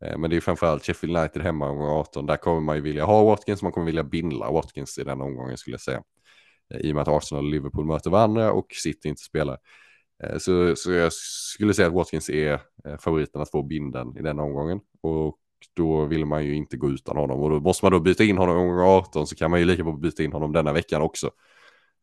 Eh, 0.04 0.18
men 0.18 0.30
det 0.30 0.36
är 0.36 0.40
framförallt 0.40 0.84
Sheffield 0.84 1.16
United 1.16 1.42
hemma 1.42 1.70
omgång 1.70 1.88
18. 1.88 2.26
Där 2.26 2.36
kommer 2.36 2.60
man 2.60 2.76
ju 2.76 2.82
vilja 2.82 3.04
ha 3.04 3.24
Watkins, 3.24 3.62
man 3.62 3.72
kommer 3.72 3.86
vilja 3.86 4.04
bindla 4.04 4.50
Watkins 4.50 4.98
i 4.98 5.04
den 5.04 5.20
omgången 5.20 5.58
skulle 5.58 5.74
jag 5.74 5.80
säga. 5.80 6.02
I 6.70 6.90
och 6.90 6.94
med 6.94 7.02
att 7.02 7.08
Arsenal 7.08 7.44
och 7.44 7.50
Liverpool 7.50 7.86
möter 7.86 8.10
varandra 8.10 8.52
och 8.52 8.66
City 8.72 9.08
inte 9.08 9.22
spelar. 9.22 9.58
Eh, 10.22 10.38
så, 10.38 10.76
så 10.76 10.92
jag 10.92 11.12
skulle 11.12 11.74
säga 11.74 11.88
att 11.88 11.94
Watkins 11.94 12.30
är 12.30 12.52
eh, 12.84 12.98
favoriten 12.98 13.40
att 13.40 13.50
få 13.50 13.62
binden 13.62 14.16
i 14.16 14.22
den 14.22 14.38
omgången. 14.38 14.80
Och 15.00 15.38
då 15.74 16.06
vill 16.06 16.26
man 16.26 16.44
ju 16.44 16.54
inte 16.56 16.76
gå 16.76 16.90
utan 16.90 17.16
honom 17.16 17.40
och 17.40 17.50
då 17.50 17.60
måste 17.60 17.84
man 17.84 17.92
då 17.92 18.00
byta 18.00 18.24
in 18.24 18.38
honom 18.38 18.56
omgång 18.56 18.80
18 18.80 19.26
så 19.26 19.36
kan 19.36 19.50
man 19.50 19.60
ju 19.60 19.66
lika 19.66 19.84
på 19.84 19.92
byta 19.92 20.22
in 20.22 20.32
honom 20.32 20.52
denna 20.52 20.72
veckan 20.72 21.02
också. 21.02 21.30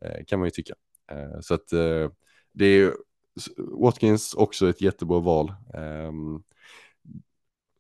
Eh, 0.05 0.25
kan 0.27 0.39
man 0.39 0.47
ju 0.47 0.51
tycka. 0.51 0.73
Så 1.41 1.53
att 1.53 1.67
det 2.53 2.65
är 2.65 2.93
Watkins 3.57 4.33
också 4.33 4.69
ett 4.69 4.81
jättebra 4.81 5.19
val. 5.19 5.53
Ehm, 5.73 6.43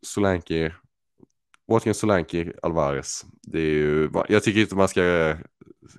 Solanke, 0.05 0.75
Watkins, 1.67 1.97
Solanke, 1.97 2.53
Alvarez. 2.61 3.25
Det 3.41 3.59
är 3.59 3.71
ju, 3.71 4.09
jag 4.29 4.43
tycker 4.43 4.61
inte 4.61 4.75
man 4.75 4.87
ska 4.87 5.35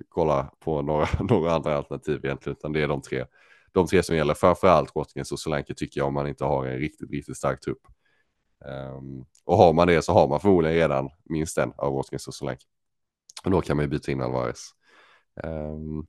kolla 0.09 0.51
på 0.59 0.81
några, 0.81 1.07
några 1.19 1.53
andra 1.53 1.77
alternativ 1.77 2.25
egentligen 2.25 2.57
utan 2.57 2.73
det 2.73 2.81
är 2.81 2.87
de 2.87 3.01
tre. 3.01 3.25
De 3.71 3.87
tre 3.87 4.03
som 4.03 4.15
gäller, 4.15 4.33
framförallt 4.33 4.95
Watkins 4.95 5.31
och 5.31 5.39
Solanke 5.39 5.73
tycker 5.73 5.99
jag 5.99 6.07
om 6.07 6.13
man 6.13 6.27
inte 6.27 6.45
har 6.45 6.65
en 6.65 6.77
riktigt, 6.77 7.11
riktigt 7.11 7.37
stark 7.37 7.61
trupp. 7.61 7.81
Um, 8.65 9.25
och 9.45 9.57
har 9.57 9.73
man 9.73 9.87
det 9.87 10.01
så 10.01 10.13
har 10.13 10.27
man 10.27 10.39
förmodligen 10.39 10.77
redan 10.77 11.09
minst 11.25 11.57
en 11.57 11.73
av 11.77 11.93
Watkins 11.93 12.27
och 12.27 12.33
Solanke. 12.33 12.65
Och 13.43 13.51
då 13.51 13.61
kan 13.61 13.77
man 13.77 13.83
ju 13.83 13.89
byta 13.89 14.11
in 14.11 14.21
Alvarez. 14.21 14.69
Um, 15.43 16.07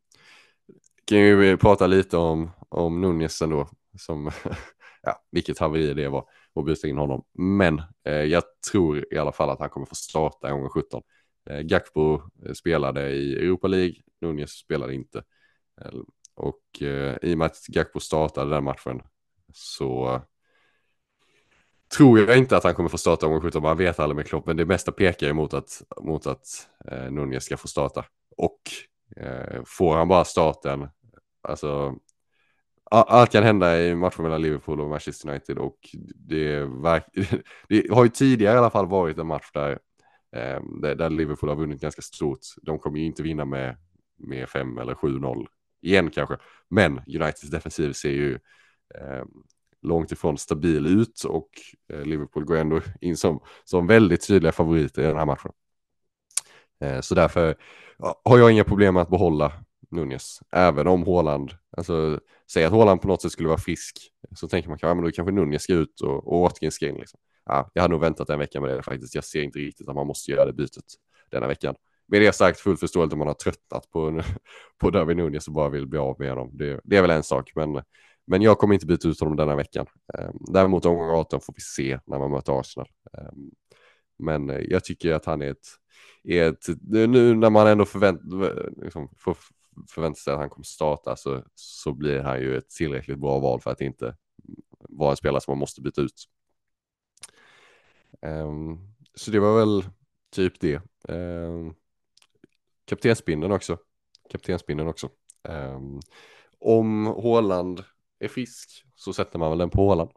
kan 1.05 1.19
ju 1.19 1.57
prata 1.57 1.87
lite 1.87 2.17
om, 2.17 2.51
om 2.69 3.01
Nunez 3.01 3.43
ändå, 3.43 3.69
som, 3.99 4.31
ja, 5.03 5.23
vilket 5.31 5.59
haveri 5.59 5.95
det 5.95 6.09
var 6.09 6.29
att 6.55 6.65
byta 6.65 6.89
in 6.89 6.99
honom. 6.99 7.25
Men 7.33 7.83
eh, 8.05 8.15
jag 8.15 8.43
tror 8.71 9.15
i 9.15 9.19
alla 9.19 9.33
fall 9.33 9.51
att 9.51 9.61
han 9.61 9.69
kommer 9.69 9.87
få 9.87 9.95
starta 9.95 10.49
i 10.49 10.51
gången 10.51 10.69
17. 10.69 11.03
Eh, 11.47 11.61
Gakpo 11.61 12.23
eh, 12.47 12.53
spelade 12.53 13.11
i 13.11 13.35
Europa 13.35 13.69
League, 13.69 13.95
Nunez 14.21 14.51
spelade 14.51 14.95
inte. 14.95 15.23
Eh, 15.81 15.91
och 16.35 16.83
i 17.23 17.35
och 17.35 17.39
med 17.39 17.47
att 17.47 17.67
Gakpo 17.67 18.01
startade 18.01 18.51
den 18.51 18.65
matchen 18.65 19.03
så 19.53 20.21
tror 21.97 22.19
jag 22.19 22.39
inte 22.39 22.57
att 22.57 22.65
han 22.65 22.75
kommer 22.75 22.89
få 22.89 22.99
starta 22.99 23.27
omgång 23.27 23.41
17, 23.41 23.63
man 23.63 23.77
vet 23.77 24.01
aldrig 24.01 24.17
med 24.17 24.27
Klopp, 24.27 24.47
men 24.47 24.57
det 24.57 24.67
mesta 24.67 24.93
pekar 24.93 25.29
emot 25.29 25.55
att, 25.55 25.83
mot 26.01 26.27
att 26.27 26.69
eh, 26.85 27.11
Nunez 27.11 27.45
ska 27.45 27.57
få 27.57 27.69
starta. 27.69 28.05
Och 28.37 28.61
eh, 29.17 29.63
får 29.67 29.97
han 29.97 30.09
bara 30.09 30.25
starten, 30.25 30.89
alltså 31.43 31.97
allt 32.91 33.33
kan 33.33 33.45
hända 33.45 33.83
i 33.83 33.95
matchen 33.95 34.23
mellan 34.23 34.43
Liverpool 34.43 34.81
och 34.81 34.89
Manchester 34.89 35.29
United 35.31 35.59
och 35.59 35.79
det, 36.15 36.55
är, 36.55 37.03
det 37.69 37.91
har 37.91 38.05
ju 38.05 38.11
tidigare 38.11 38.55
i 38.55 38.59
alla 38.59 38.71
fall 38.71 38.87
varit 38.87 39.19
en 39.19 39.27
match 39.27 39.51
där, 39.55 39.79
Ehm, 40.37 40.81
där 40.81 41.11
Liverpool 41.11 41.49
har 41.49 41.57
vunnit 41.57 41.81
ganska 41.81 42.03
stort. 42.03 42.41
De 42.63 42.79
kommer 42.79 42.99
ju 42.99 43.05
inte 43.05 43.23
vinna 43.23 43.45
med, 43.45 43.77
med 44.19 44.49
5 44.49 44.79
eller 44.79 44.95
7-0 44.95 45.47
igen 45.83 46.11
kanske, 46.11 46.37
men 46.69 46.99
Uniteds 46.99 47.51
defensiv 47.51 47.93
ser 47.93 48.11
ju 48.11 48.35
eh, 48.95 49.25
långt 49.83 50.13
ifrån 50.13 50.39
stabil 50.39 50.87
ut 50.87 51.25
och 51.25 51.49
eh, 51.93 52.03
Liverpool 52.03 52.45
går 52.45 52.57
ändå 52.57 52.81
in 53.01 53.17
som, 53.17 53.41
som 53.65 53.87
väldigt 53.87 54.27
tydliga 54.27 54.53
favoriter 54.53 55.03
i 55.03 55.07
den 55.07 55.17
här 55.17 55.27
matchen. 55.27 55.53
Eh, 56.81 57.01
så 57.01 57.15
därför 57.15 57.57
har 58.25 58.39
jag 58.39 58.51
inga 58.53 58.65
problem 58.65 58.95
med 58.95 59.03
att 59.03 59.11
behålla 59.11 59.53
Nunez, 59.91 60.41
även 60.53 60.87
om 60.87 61.03
Håland, 61.03 61.53
alltså 61.77 62.21
säg 62.53 62.65
att 62.65 62.73
Håland 62.73 63.03
på 63.03 63.09
något 63.09 63.23
sätt 63.23 63.33
skulle 63.33 63.49
vara 63.49 63.59
frisk, 63.59 63.97
så 64.35 64.49
tänker 64.49 64.69
man 64.69 64.79
ja 64.83 64.95
men 64.95 65.05
då 65.05 65.11
kanske 65.11 65.33
Nunez 65.33 65.63
ska 65.63 65.75
ut 65.75 66.01
och, 66.01 66.33
och 66.33 66.41
Watkins 66.41 66.75
ska 66.75 66.89
in 66.89 66.95
liksom. 66.95 67.21
Ja, 67.45 67.71
jag 67.75 67.83
hade 67.83 67.93
nog 67.93 68.01
väntat 68.01 68.31
en 68.31 68.39
vecka 68.39 68.61
med 68.61 68.71
det 68.71 68.83
faktiskt, 68.83 69.15
jag 69.15 69.25
ser 69.25 69.43
inte 69.43 69.59
riktigt 69.59 69.89
att 69.89 69.95
man 69.95 70.07
måste 70.07 70.31
göra 70.31 70.45
det 70.45 70.53
bytet 70.53 70.85
denna 71.31 71.47
veckan. 71.47 71.75
Med 72.09 72.23
det 72.23 72.33
sagt 72.33 72.61
fullt 72.61 72.81
förståeligt 72.81 73.13
om 73.13 73.19
man 73.19 73.29
har 73.29 73.35
tröttnat 73.35 73.91
på, 73.91 74.23
på 74.81 74.91
Darwin 74.91 75.17
Nunez 75.17 75.49
och 75.49 75.55
bara 75.55 75.69
vill 75.69 75.87
bli 75.87 75.99
av 75.99 76.17
med 76.19 76.31
honom. 76.31 76.51
Det, 76.53 76.81
det 76.85 76.97
är 76.97 77.03
väl 77.03 77.11
en 77.11 77.23
sak, 77.23 77.53
men 77.55 77.83
men 78.31 78.43
jag 78.43 78.59
kommer 78.59 78.75
inte 78.75 78.87
byta 78.87 79.09
ut 79.09 79.21
honom 79.21 79.37
denna 79.37 79.57
veckan. 79.57 79.87
Ehm, 80.19 80.37
däremot 80.41 80.87
omgång 80.87 81.11
18 81.11 81.41
får 81.41 81.55
vi 81.55 81.61
se 81.61 81.99
när 82.07 82.19
man 82.19 82.31
möter 82.31 82.61
Arsenal. 82.61 82.89
Ehm, 83.19 83.51
men 84.19 84.51
eh, 84.51 84.61
jag 84.61 84.85
tycker 84.85 85.15
att 85.15 85.25
han 85.25 85.43
är 85.43 85.51
ett, 85.51 85.67
är 86.25 86.49
ett 86.49 86.67
nu 86.89 87.35
när 87.35 87.51
man 87.51 87.67
ändå 87.67 87.85
förvänt, 87.85 88.21
liksom 88.83 89.09
får 89.19 89.37
förvänta 89.91 90.19
sig 90.19 90.33
att 90.33 90.39
han 90.39 90.51
kommer 90.51 90.65
starta 90.65 91.17
så, 91.17 91.43
så 91.55 91.93
blir 91.93 92.21
han 92.21 92.41
ju 92.41 92.57
ett 92.57 92.69
tillräckligt 92.69 93.19
bra 93.19 93.39
val 93.39 93.61
för 93.61 93.71
att 93.71 93.81
inte 93.81 94.17
vara 94.89 95.11
en 95.11 95.17
spelare 95.17 95.41
som 95.41 95.53
man 95.53 95.59
måste 95.59 95.81
byta 95.83 96.01
ut. 96.01 96.25
Um, 98.23 98.95
så 99.15 99.31
det 99.31 99.41
var 99.41 99.59
väl 99.59 99.85
typ 100.33 100.61
det. 100.61 100.81
Um, 101.09 101.75
kaptensbindeln 102.85 103.53
också. 103.53 103.79
Kaptensbindeln 104.31 104.89
också. 104.89 105.11
Um, 105.49 106.01
om 106.59 107.07
Håland 107.07 107.85
är 108.19 108.29
frisk 108.29 108.85
så 108.95 109.13
sätter 109.13 109.39
man 109.39 109.51
väl 109.51 109.59
den 109.59 109.71
på 109.71 109.87
Håland. 109.87 110.11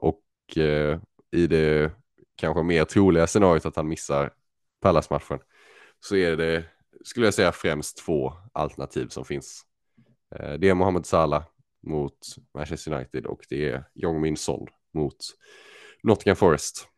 Och 0.00 0.56
eh, 0.56 1.00
i 1.30 1.46
det 1.46 1.92
kanske 2.36 2.62
mer 2.62 2.84
troliga 2.84 3.26
scenariot 3.26 3.66
att 3.66 3.76
han 3.76 3.88
missar 3.88 4.32
Pallas-matchen 4.80 5.38
så 6.00 6.16
är 6.16 6.36
det, 6.36 6.64
skulle 7.04 7.26
jag 7.26 7.34
säga, 7.34 7.52
främst 7.52 7.96
två 7.96 8.32
alternativ 8.52 9.08
som 9.08 9.24
finns. 9.24 9.62
Det 10.30 10.68
är 10.68 10.74
Mohamed 10.74 11.06
Salah 11.06 11.44
mot 11.82 12.18
Manchester 12.54 12.92
United 12.92 13.26
och 13.26 13.40
det 13.48 13.68
är 13.70 13.84
Jong 13.94 14.20
Min 14.20 14.36
Son 14.36 14.66
mot 14.94 15.16
Nottingham 16.06 16.36
Forest. 16.36 16.88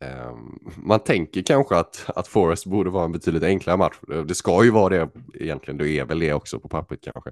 Ehm, 0.00 0.58
man 0.76 1.00
tänker 1.00 1.42
kanske 1.42 1.76
att, 1.76 2.04
att 2.16 2.28
Forest 2.28 2.66
borde 2.66 2.90
vara 2.90 3.04
en 3.04 3.12
betydligt 3.12 3.42
enklare 3.42 3.76
match. 3.76 3.94
Eh, 4.12 4.22
det 4.22 4.34
ska 4.34 4.64
ju 4.64 4.70
vara 4.70 4.88
det 4.88 5.10
egentligen, 5.34 5.78
det 5.78 5.90
är 5.90 6.04
väl 6.04 6.18
det 6.18 6.32
också 6.32 6.60
på 6.60 6.68
pappret 6.68 7.00
kanske. 7.02 7.30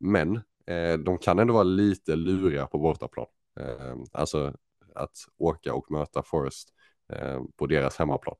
Men 0.00 0.36
eh, 0.66 0.98
de 1.04 1.18
kan 1.18 1.38
ändå 1.38 1.54
vara 1.54 1.62
lite 1.62 2.16
luriga 2.16 2.66
på 2.66 2.78
bortaplan. 2.78 3.26
Eh, 3.60 3.96
alltså 4.12 4.54
att 4.94 5.16
åka 5.38 5.74
och 5.74 5.90
möta 5.90 6.22
Forest 6.22 6.68
eh, 7.12 7.40
på 7.56 7.66
deras 7.66 7.96
hemmaplan. 7.96 8.36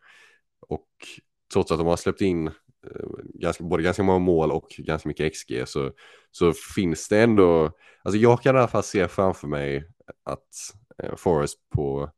Och 0.68 0.88
trots 1.52 1.72
att 1.72 1.78
de 1.78 1.86
har 1.86 1.96
släppt 1.96 2.20
in 2.20 2.46
eh, 2.46 2.52
ganska, 3.34 3.64
både 3.64 3.82
ganska 3.82 4.02
många 4.02 4.18
mål 4.18 4.52
och 4.52 4.68
ganska 4.78 5.08
mycket 5.08 5.32
XG 5.32 5.62
så, 5.66 5.92
så 6.30 6.52
finns 6.74 7.08
det 7.08 7.22
ändå, 7.22 7.70
alltså 8.02 8.18
jag 8.18 8.42
kan 8.42 8.56
i 8.56 8.58
alla 8.58 8.68
fall 8.68 8.82
se 8.82 9.08
framför 9.08 9.48
mig 9.48 9.84
att 10.24 10.48
Eh, 10.98 11.16
Forest 11.16 11.58
på 11.70 12.10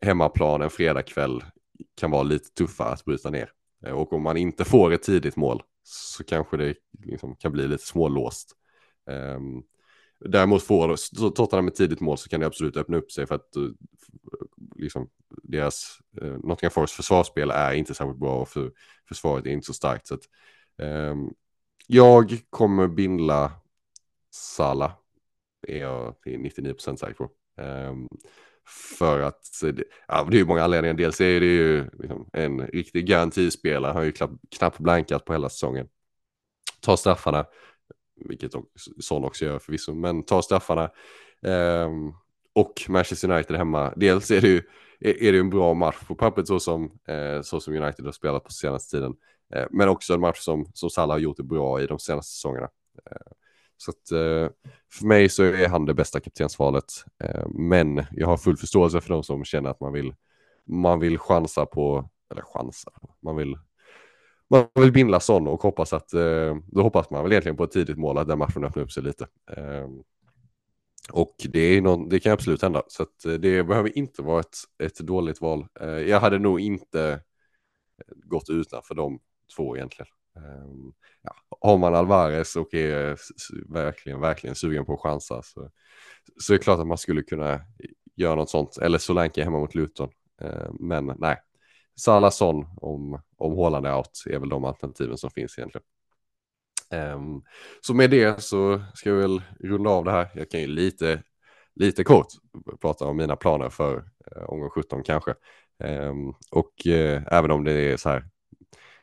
hemmaplan 0.00 0.62
en 0.62 0.70
fredagkväll 0.70 1.44
kan 1.96 2.10
vara 2.10 2.22
lite 2.22 2.54
tuffare 2.54 2.92
att 2.92 3.04
bryta 3.04 3.30
ner. 3.30 3.52
Eh, 3.86 3.92
och 3.92 4.12
om 4.12 4.22
man 4.22 4.36
inte 4.36 4.64
får 4.64 4.92
ett 4.92 5.02
tidigt 5.02 5.36
mål 5.36 5.62
så 5.82 6.24
kanske 6.24 6.56
det 6.56 6.74
liksom 7.04 7.36
kan 7.36 7.52
bli 7.52 7.68
lite 7.68 7.84
smålåst. 7.84 8.52
Um, 9.06 9.62
däremot 10.20 10.62
får 10.62 10.96
Tottenham 11.30 11.68
ett 11.68 11.74
tidigt 11.74 12.00
mål 12.00 12.18
så 12.18 12.28
kan 12.28 12.40
det 12.40 12.46
absolut 12.46 12.76
öppna 12.76 12.96
upp 12.96 13.12
sig 13.12 13.26
för 13.26 13.34
att 13.34 13.56
eh, 13.56 13.62
liksom, 14.76 15.10
deras 15.42 15.98
uh, 16.22 16.38
Nottingham 16.38 16.70
Forest 16.70 16.94
försvarsspel 16.94 17.50
är 17.50 17.72
inte 17.72 17.94
särskilt 17.94 18.18
bra 18.18 18.40
och 18.40 18.48
för, 18.48 18.72
försvaret 19.08 19.46
är 19.46 19.50
inte 19.50 19.66
så 19.66 19.74
starkt. 19.74 20.06
Så 20.06 20.14
att, 20.14 20.22
um, 20.78 21.34
jag 21.86 22.40
kommer 22.50 22.88
bindla 22.88 23.52
Sala, 24.30 24.92
är 25.66 25.78
jag 25.78 26.14
99% 26.24 26.96
säker 26.96 27.14
på. 27.14 27.30
Ehm, 27.58 28.08
för 28.98 29.20
att, 29.20 29.40
ja 30.08 30.26
det 30.30 30.36
är 30.36 30.38
ju 30.38 30.46
många 30.46 30.64
anledningar. 30.64 30.94
Dels 30.94 31.20
är 31.20 31.40
det 31.40 31.46
ju 31.46 31.90
liksom 31.98 32.30
en 32.32 32.66
riktig 32.66 33.06
garantispelare, 33.06 33.92
han 33.92 33.96
har 33.96 34.04
ju 34.04 34.12
knappt 34.56 34.78
blankat 34.78 35.24
på 35.24 35.32
hela 35.32 35.48
säsongen. 35.48 35.88
Tar 36.80 36.96
straffarna, 36.96 37.46
vilket 38.24 38.52
Son 39.00 39.24
också 39.24 39.44
gör 39.44 39.58
förvisso, 39.58 39.94
men 39.94 40.22
tar 40.22 40.42
straffarna. 40.42 40.90
Eh, 41.42 41.88
och 42.52 42.84
Manchester 42.88 43.30
United 43.30 43.56
hemma. 43.56 43.92
Dels 43.96 44.30
är 44.30 44.40
det 44.40 44.48
ju 44.48 44.62
är 45.00 45.32
det 45.32 45.38
en 45.38 45.50
bra 45.50 45.74
match 45.74 45.96
på 46.06 46.14
pappret 46.14 46.46
så 46.46 46.60
som, 46.60 46.92
eh, 47.08 47.42
så 47.42 47.60
som 47.60 47.74
United 47.74 48.04
har 48.04 48.12
spelat 48.12 48.44
på 48.44 48.52
senaste 48.52 48.96
tiden. 48.96 49.14
Eh, 49.54 49.66
men 49.70 49.88
också 49.88 50.14
en 50.14 50.20
match 50.20 50.38
som, 50.38 50.70
som 50.74 50.90
Salah 50.90 51.14
har 51.14 51.18
gjort 51.18 51.36
det 51.36 51.42
bra 51.42 51.82
i 51.82 51.86
de 51.86 51.98
senaste 51.98 52.32
säsongerna. 52.32 52.68
Eh, 53.10 53.32
så 53.78 53.90
att, 53.90 54.10
eh, 54.12 54.50
för 54.92 55.06
mig 55.06 55.28
så 55.28 55.42
är 55.42 55.68
han 55.68 55.86
det 55.86 55.94
bästa 55.94 56.20
kaptensvalet. 56.20 56.84
Eh, 57.24 57.48
men 57.48 58.04
jag 58.12 58.26
har 58.26 58.36
full 58.36 58.56
förståelse 58.56 59.00
för 59.00 59.08
de 59.08 59.22
som 59.22 59.44
känner 59.44 59.70
att 59.70 59.80
man 59.80 59.92
vill, 59.92 60.14
man 60.66 61.00
vill 61.00 61.18
chansa 61.18 61.66
på, 61.66 62.10
eller 62.30 62.42
chansa, 62.42 62.90
man 63.20 63.36
vill 63.36 63.56
man 64.50 64.66
vill 64.74 64.92
binda 64.92 65.20
sån 65.20 65.48
och 65.48 65.62
hoppas 65.62 65.92
att, 65.92 66.14
eh, 66.14 66.56
då 66.66 66.82
hoppas 66.82 67.10
man 67.10 67.22
väl 67.22 67.32
egentligen 67.32 67.56
på 67.56 67.64
ett 67.64 67.70
tidigt 67.70 67.98
mål 67.98 68.18
att 68.18 68.28
den 68.28 68.38
matchen 68.38 68.64
öppnar 68.64 68.82
upp 68.82 68.92
sig 68.92 69.02
lite. 69.02 69.26
Ehm, 69.56 70.02
och 71.12 71.34
det, 71.48 71.60
är 71.60 71.80
någon, 71.80 72.08
det 72.08 72.20
kan 72.20 72.32
absolut 72.32 72.62
hända, 72.62 72.82
så 72.88 73.02
att 73.02 73.24
eh, 73.24 73.32
det 73.32 73.64
behöver 73.64 73.98
inte 73.98 74.22
vara 74.22 74.40
ett, 74.40 74.56
ett 74.82 74.98
dåligt 74.98 75.40
val. 75.40 75.66
Eh, 75.80 75.88
jag 75.88 76.20
hade 76.20 76.38
nog 76.38 76.60
inte 76.60 77.20
gått 78.24 78.50
utanför 78.50 78.94
de 78.94 79.20
två 79.56 79.76
egentligen. 79.76 80.08
Um, 80.44 80.92
ja, 81.22 81.34
har 81.60 81.78
man 81.78 81.94
Alvarez 81.94 82.56
och 82.56 82.74
är 82.74 83.10
eh, 83.10 83.16
verkligen, 83.68 84.20
verkligen 84.20 84.54
sugen 84.56 84.84
på 84.84 84.94
att 84.94 85.00
chansa 85.00 85.42
så, 85.42 85.70
så 86.40 86.52
är 86.52 86.58
det 86.58 86.64
klart 86.64 86.78
att 86.78 86.86
man 86.86 86.98
skulle 86.98 87.22
kunna 87.22 87.60
göra 88.16 88.34
något 88.34 88.50
sånt. 88.50 88.78
Eller 88.78 88.98
Solanke 88.98 89.44
hemma 89.44 89.58
mot 89.58 89.74
Luton. 89.74 90.10
Uh, 90.42 90.72
men 90.80 91.12
nej, 91.18 91.36
Salason 91.96 92.66
om, 92.76 93.22
om 93.36 93.52
Håland 93.52 93.86
är 93.86 93.96
out 93.96 94.22
är 94.26 94.38
väl 94.38 94.48
de 94.48 94.64
alternativen 94.64 95.18
som 95.18 95.30
finns 95.30 95.58
egentligen. 95.58 95.84
Um, 96.90 97.42
så 97.80 97.94
med 97.94 98.10
det 98.10 98.42
så 98.42 98.82
ska 98.94 99.12
vi 99.12 99.20
väl 99.20 99.42
runda 99.60 99.90
av 99.90 100.04
det 100.04 100.10
här. 100.10 100.30
Jag 100.34 100.50
kan 100.50 100.60
ju 100.60 100.66
lite, 100.66 101.22
lite 101.74 102.04
kort 102.04 102.26
prata 102.80 103.06
om 103.06 103.16
mina 103.16 103.36
planer 103.36 103.70
för 103.70 103.96
uh, 103.96 104.42
omgång 104.42 104.70
17 104.70 105.02
kanske. 105.02 105.34
Um, 105.84 106.34
och 106.50 106.72
uh, 106.86 107.22
även 107.26 107.50
om 107.50 107.64
det 107.64 107.72
är 107.72 107.96
så 107.96 108.08
här 108.08 108.24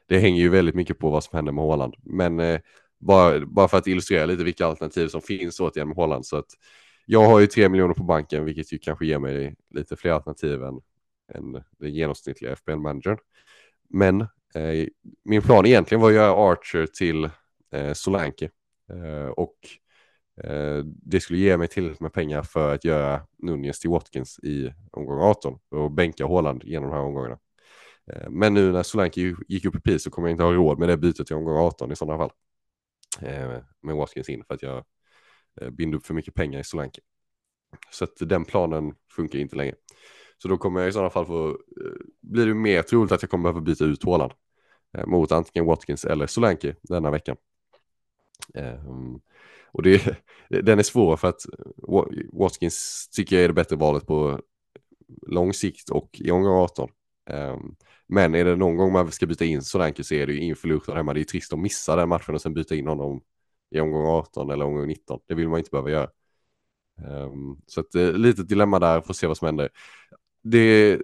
det 0.08 0.20
hänger 0.20 0.42
ju 0.42 0.50
väldigt 0.50 0.76
mycket 0.76 1.00
på 1.00 1.10
vad 1.10 1.24
som 1.24 1.36
händer 1.36 1.52
med 1.52 1.64
Håland. 1.64 1.96
Men 2.04 2.40
eh, 2.40 2.60
bara, 3.00 3.46
bara 3.46 3.68
för 3.68 3.78
att 3.78 3.88
illustrera 3.88 4.26
lite 4.26 4.44
vilka 4.44 4.66
alternativ 4.66 5.08
som 5.08 5.22
finns 5.22 5.60
återigen 5.60 5.88
med 5.88 5.98
Håland. 5.98 6.26
Så 6.26 6.38
att 6.38 6.50
jag 7.06 7.26
har 7.26 7.40
ju 7.40 7.48
tre 7.48 7.70
miljoner 7.70 7.94
på 7.94 8.04
banken, 8.04 8.46
vilket 8.46 8.74
ju 8.74 8.78
kanske 8.78 9.06
ger 9.06 9.20
mig 9.20 9.56
lite 9.70 9.96
fler 9.96 10.12
alternativ 10.12 10.64
än, 10.64 10.82
än 11.34 11.64
den 11.80 11.94
genomsnittliga 11.94 12.56
FBL-managern. 12.56 13.18
Men 13.90 14.22
eh, 14.22 14.88
min 15.24 15.42
plan 15.42 15.66
egentligen 15.66 16.02
var 16.02 16.10
att 16.10 16.16
göra 16.16 16.52
Archer 16.52 16.86
till 16.86 17.30
eh, 17.72 17.94
Solanke. 17.94 18.50
Eh, 18.92 19.28
och 19.28 19.56
eh, 20.44 20.84
det 20.86 21.20
skulle 21.20 21.40
ge 21.40 21.58
mig 21.58 21.68
tillräckligt 21.68 22.00
med 22.00 22.14
pengar 22.14 22.42
för 22.44 22.74
att 22.74 22.86
göra 22.86 23.22
Nunez 23.38 23.80
till 23.80 23.90
Watkins 23.90 24.40
i 24.40 24.74
omgång 24.92 25.20
18 25.20 25.60
och 25.70 25.92
bänka 25.92 26.26
Håland 26.26 26.64
genom 26.64 26.90
de 26.90 26.96
här 26.96 27.04
omgångarna. 27.04 27.38
Eh, 28.12 28.30
men 28.30 28.54
nu 28.54 28.72
när 28.72 28.84
Solanke 28.84 29.36
gick 29.48 29.66
upp 29.66 29.76
i 29.76 29.80
pris 29.80 30.04
så 30.04 30.10
kommer 30.10 30.28
jag 30.28 30.34
inte 30.34 30.44
ha 30.44 30.54
råd 30.54 30.80
med 30.80 30.90
det 30.90 30.98
bytet 30.98 31.32
i 31.32 31.34
omgång 31.34 31.58
18 31.58 31.92
i 31.92 31.96
sådana 31.96 32.18
fall. 32.18 32.32
Eh, 33.22 33.62
med 33.82 33.96
Watkins 33.96 34.30
in 34.30 34.44
för 34.48 34.54
att 34.54 34.62
jag 34.62 34.84
eh, 35.62 35.70
binder 35.70 35.98
upp 35.98 36.06
för 36.06 36.14
mycket 36.14 36.34
pengar 36.34 36.60
i 36.60 36.64
Solanke. 36.64 37.02
Så 37.92 38.04
att 38.04 38.18
den 38.20 38.46
planen 38.46 38.94
funkar 39.12 39.40
inte 39.40 39.56
längre. 39.56 39.76
Så 40.38 40.48
då 40.48 40.58
kommer 40.58 40.80
jag 40.80 40.90
i 40.90 40.92
sådana 40.92 41.10
fall 41.10 41.26
få, 41.26 41.58
blir 42.22 42.46
det 42.46 42.54
mer 42.54 42.82
troligt 42.82 43.12
att 43.12 43.22
jag 43.22 43.32
kommer 43.32 43.44
behöva 43.44 43.62
byta 43.62 43.86
ut 43.86 44.04
Håland 44.04 44.32
mot 45.06 45.32
antingen 45.32 45.66
Watkins 45.66 46.06
eller 46.06 46.28
Solanke 46.28 46.76
denna 46.82 47.12
veckan. 47.12 47.38
Ehm, 48.54 49.20
och 49.72 49.84
det, 49.84 50.18
den 50.50 50.80
är 50.80 50.84
svår 50.84 51.18
för 51.18 51.28
att 51.28 51.42
Watkins 52.34 53.10
tycker 53.12 53.36
jag 53.36 53.44
är 53.44 53.48
det 53.48 53.54
bättre 53.54 53.76
valet 53.76 54.08
på 54.08 54.42
lång 55.28 55.54
sikt 55.54 55.90
och 55.90 56.10
i 56.20 56.32
omgång 56.32 56.64
18. 56.64 56.90
Ehm, 57.26 57.76
men 58.08 58.36
är 58.36 58.46
det 58.46 58.56
någon 58.56 58.78
gång 58.78 58.94
man 58.94 59.12
ska 59.12 59.26
byta 59.26 59.46
in 59.46 59.62
Solanke 59.62 60.04
så 60.04 60.14
är 60.14 60.28
det 60.28 60.34
ju 60.34 60.40
inför 60.40 60.68
Luton 60.68 60.98
hemma. 60.98 61.14
Det 61.14 61.20
är 61.20 61.24
trist 61.24 61.54
att 61.54 61.60
missa 61.60 61.96
den 61.96 62.10
matchen 62.10 62.36
och 62.36 62.42
sen 62.42 62.54
byta 62.54 62.76
in 62.76 62.88
honom 62.88 63.22
i 63.72 63.80
omgång 63.80 64.06
18 64.06 64.50
eller 64.50 64.66
omgång 64.66 64.88
19. 64.88 65.20
Det 65.28 65.36
vill 65.36 65.50
man 65.50 65.60
inte 65.60 65.72
behöva 65.72 65.90
göra. 65.90 66.10
Ehm, 66.98 67.58
så 67.68 67.82
ett 67.82 67.96
eh, 67.96 68.12
litet 68.12 68.48
dilemma 68.48 68.80
där, 68.80 69.02
får 69.02 69.14
se 69.14 69.28
vad 69.28 69.38
som 69.38 69.46
händer. 69.46 69.70
Det 70.42 71.00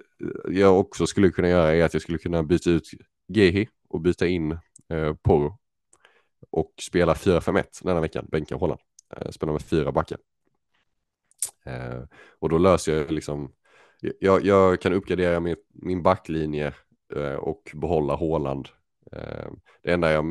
jag 0.50 0.80
också 0.80 1.08
skulle 1.08 1.30
kunna 1.30 1.50
göra 1.50 1.76
är 1.76 1.84
att 1.84 1.94
jag 1.94 2.02
skulle 2.02 2.18
kunna 2.18 2.44
byta 2.44 2.70
ut 2.70 2.90
Gehi 3.28 3.68
och 3.90 4.02
byta 4.02 4.28
in 4.28 4.52
eh, 4.52 4.58
Porro 4.90 5.16
Poro 5.24 5.58
och 6.50 6.74
spela 6.82 7.14
4-5-1 7.14 7.64
denna 7.84 8.02
veckan, 8.02 8.28
bänka 8.32 8.56
Holland. 8.56 8.80
Eh, 9.18 9.32
spela 9.32 9.52
med 9.52 9.62
fyra 9.62 9.92
backar. 9.92 10.18
Ehm, 11.64 12.08
och 12.40 12.50
då 12.50 12.58
löser 12.58 12.98
jag 12.98 13.12
liksom, 13.12 13.52
jag, 14.20 14.46
jag 14.46 14.82
kan 14.82 14.94
uppgradera 14.94 15.40
min, 15.40 15.56
min 15.74 16.04
backlinje 16.04 16.74
Eh, 17.16 17.36
och 17.36 17.72
behålla 17.74 18.16
Håland. 18.16 18.68
Eh, 19.12 19.52
det 19.84 19.92
enda, 19.92 20.12
jag, 20.12 20.26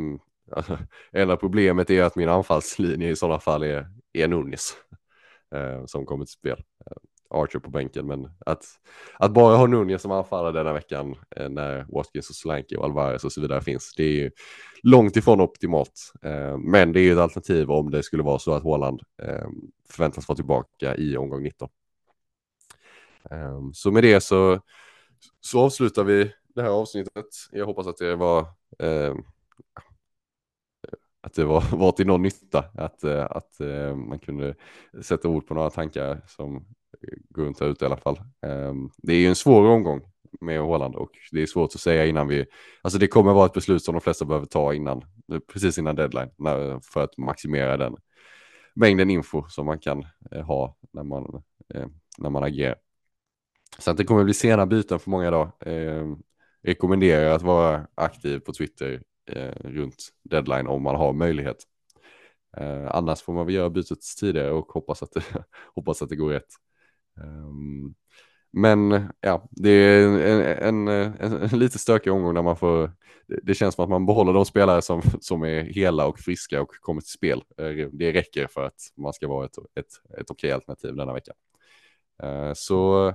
alltså, 0.52 0.78
enda 1.12 1.36
problemet 1.36 1.90
är 1.90 2.02
att 2.02 2.16
min 2.16 2.28
anfallslinje 2.28 3.10
i 3.10 3.16
sådana 3.16 3.38
fall 3.40 3.62
är, 3.62 3.86
är 4.12 4.28
Nunes 4.28 4.72
eh, 5.54 5.84
som 5.86 6.06
kommer 6.06 6.24
till 6.24 6.32
spel. 6.32 6.62
Eh, 6.86 6.96
Archer 7.32 7.58
på 7.58 7.70
bänken, 7.70 8.06
men 8.06 8.28
att, 8.46 8.64
att 9.18 9.32
bara 9.32 9.56
ha 9.56 9.66
Nunez 9.66 10.02
som 10.02 10.10
anfallare 10.10 10.52
denna 10.52 10.72
veckan 10.72 11.16
eh, 11.36 11.48
när 11.48 11.86
Watkins 11.88 12.30
och 12.30 12.36
Solanke 12.36 12.76
och 12.76 12.84
Alvarez 12.84 13.24
och 13.24 13.32
så 13.32 13.40
vidare 13.40 13.60
finns, 13.60 13.94
det 13.96 14.02
är 14.02 14.12
ju 14.12 14.30
långt 14.82 15.16
ifrån 15.16 15.40
optimalt. 15.40 16.12
Eh, 16.22 16.58
men 16.58 16.92
det 16.92 17.00
är 17.00 17.02
ju 17.02 17.12
ett 17.12 17.18
alternativ 17.18 17.70
om 17.70 17.90
det 17.90 18.02
skulle 18.02 18.22
vara 18.22 18.38
så 18.38 18.54
att 18.54 18.62
Håland 18.62 19.02
förväntas 19.90 20.28
vara 20.28 20.36
tillbaka 20.36 20.96
i 20.96 21.16
omgång 21.16 21.42
19. 21.42 21.68
Ehm, 23.30 23.72
så 23.74 23.90
med 23.90 24.02
det 24.02 24.20
så, 24.20 24.60
så 25.40 25.60
avslutar 25.60 26.04
vi 26.04 26.32
det 26.54 26.62
här 26.62 26.70
avsnittet. 26.70 27.26
Jag 27.52 27.66
hoppas 27.66 27.86
att 27.86 27.96
det 27.96 28.16
var 28.16 28.46
ehm, 28.78 29.22
att 31.20 31.34
det 31.34 31.44
var, 31.44 31.76
var 31.76 31.92
till 31.92 32.06
någon 32.06 32.22
nytta, 32.22 32.64
att, 32.74 33.04
eh, 33.04 33.26
att 33.30 33.60
eh, 33.60 33.96
man 33.96 34.18
kunde 34.18 34.54
sätta 35.02 35.28
ord 35.28 35.46
på 35.46 35.54
några 35.54 35.70
tankar 35.70 36.22
som 36.26 36.66
går 37.28 37.44
runt 37.44 37.60
här 37.60 37.66
ute 37.66 37.84
i 37.84 37.86
alla 37.86 37.96
fall. 37.96 38.20
Ehm, 38.46 38.90
det 38.96 39.12
är 39.12 39.18
ju 39.18 39.26
en 39.26 39.34
svår 39.34 39.68
omgång 39.68 40.00
med 40.40 40.60
Håland 40.60 40.94
och 40.94 41.10
det 41.32 41.42
är 41.42 41.46
svårt 41.46 41.74
att 41.74 41.80
säga 41.80 42.06
innan 42.06 42.28
vi, 42.28 42.46
alltså 42.82 42.98
det 42.98 43.06
kommer 43.06 43.32
vara 43.32 43.46
ett 43.46 43.52
beslut 43.52 43.84
som 43.84 43.94
de 43.94 44.00
flesta 44.00 44.24
behöver 44.24 44.46
ta 44.46 44.74
innan, 44.74 45.04
precis 45.52 45.78
innan 45.78 45.96
deadline, 45.96 46.30
när, 46.38 46.80
för 46.92 47.04
att 47.04 47.18
maximera 47.18 47.76
den 47.76 47.96
mängden 48.74 49.10
info 49.10 49.44
som 49.48 49.66
man 49.66 49.78
kan 49.78 50.04
eh, 50.30 50.42
ha 50.42 50.76
när 50.92 51.02
man, 51.02 51.42
eh, 51.74 51.86
när 52.18 52.30
man 52.30 52.44
agerar. 52.44 52.76
Så 53.78 53.90
att 53.90 53.96
det 53.96 54.04
kommer 54.04 54.24
bli 54.24 54.34
sena 54.34 54.66
byten 54.66 54.98
för 54.98 55.10
många 55.10 55.28
idag. 55.28 55.52
Eh, 55.60 56.06
rekommenderar 56.62 57.30
att 57.30 57.42
vara 57.42 57.86
aktiv 57.94 58.38
på 58.38 58.52
Twitter 58.52 59.02
eh, 59.26 59.54
runt 59.60 60.08
deadline 60.22 60.66
om 60.66 60.82
man 60.82 60.96
har 60.96 61.12
möjlighet. 61.12 61.56
Eh, 62.56 62.86
annars 62.90 63.22
får 63.22 63.32
man 63.32 63.46
väl 63.46 63.54
göra 63.54 63.70
bytet 63.70 63.98
tidigare 64.20 64.50
och 64.50 64.72
hoppas 64.72 65.02
att 65.02 65.12
det, 65.12 65.24
hoppas 65.74 66.02
att 66.02 66.08
det 66.08 66.16
går 66.16 66.30
rätt. 66.30 66.48
Um, 67.16 67.94
men 68.52 69.08
ja, 69.20 69.48
det 69.50 69.70
är 69.70 70.06
en, 70.06 70.88
en, 70.88 70.88
en, 70.88 71.42
en, 71.42 71.58
lite 71.58 71.78
stökig 71.78 72.12
omgång 72.12 72.34
där 72.34 72.42
man 72.42 72.56
får, 72.56 72.92
det 73.42 73.54
känns 73.54 73.74
som 73.74 73.84
att 73.84 73.90
man 73.90 74.06
behåller 74.06 74.32
de 74.32 74.46
spelare 74.46 74.82
som, 74.82 75.02
som 75.20 75.42
är 75.42 75.62
hela 75.62 76.06
och 76.06 76.18
friska 76.18 76.62
och 76.62 76.70
kommer 76.80 77.00
till 77.00 77.10
spel. 77.10 77.42
Eh, 77.58 77.88
det 77.92 78.12
räcker 78.12 78.46
för 78.46 78.64
att 78.64 78.80
man 78.96 79.12
ska 79.12 79.28
vara 79.28 79.46
ett, 79.46 79.58
ett, 79.58 80.20
ett 80.20 80.30
okej 80.30 80.52
alternativ 80.52 80.96
denna 80.96 81.12
vecka. 81.12 81.32
Eh, 82.22 82.52
så 82.54 83.12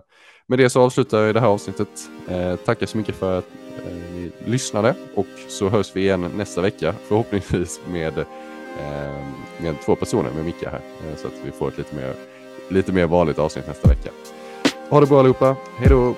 med 0.47 0.59
det 0.59 0.69
så 0.69 0.81
avslutar 0.81 1.21
jag 1.21 1.35
det 1.35 1.39
här 1.39 1.47
avsnittet. 1.47 2.09
Eh, 2.29 2.55
tackar 2.55 2.85
så 2.85 2.97
mycket 2.97 3.15
för 3.15 3.39
att 3.39 3.47
eh, 3.77 4.13
ni 4.13 4.31
lyssnade 4.45 4.95
och 5.15 5.27
så 5.47 5.69
hörs 5.69 5.95
vi 5.95 6.01
igen 6.01 6.31
nästa 6.35 6.61
vecka 6.61 6.93
förhoppningsvis 7.07 7.79
med, 7.91 8.25
med 9.57 9.75
två 9.85 9.95
personer 9.95 10.31
med 10.31 10.45
Micke 10.45 10.63
här 10.63 10.81
så 11.17 11.27
att 11.27 11.33
vi 11.45 11.51
får 11.51 11.67
ett 11.67 11.77
lite 11.77 11.95
mer, 11.95 12.13
lite 12.69 12.91
mer 12.91 13.05
vanligt 13.05 13.39
avsnitt 13.39 13.67
nästa 13.67 13.89
vecka. 13.89 14.09
Ha 14.89 14.99
det 14.99 15.05
bra 15.05 15.19
allihopa, 15.19 15.55
hej 15.79 15.89
då! 15.89 16.15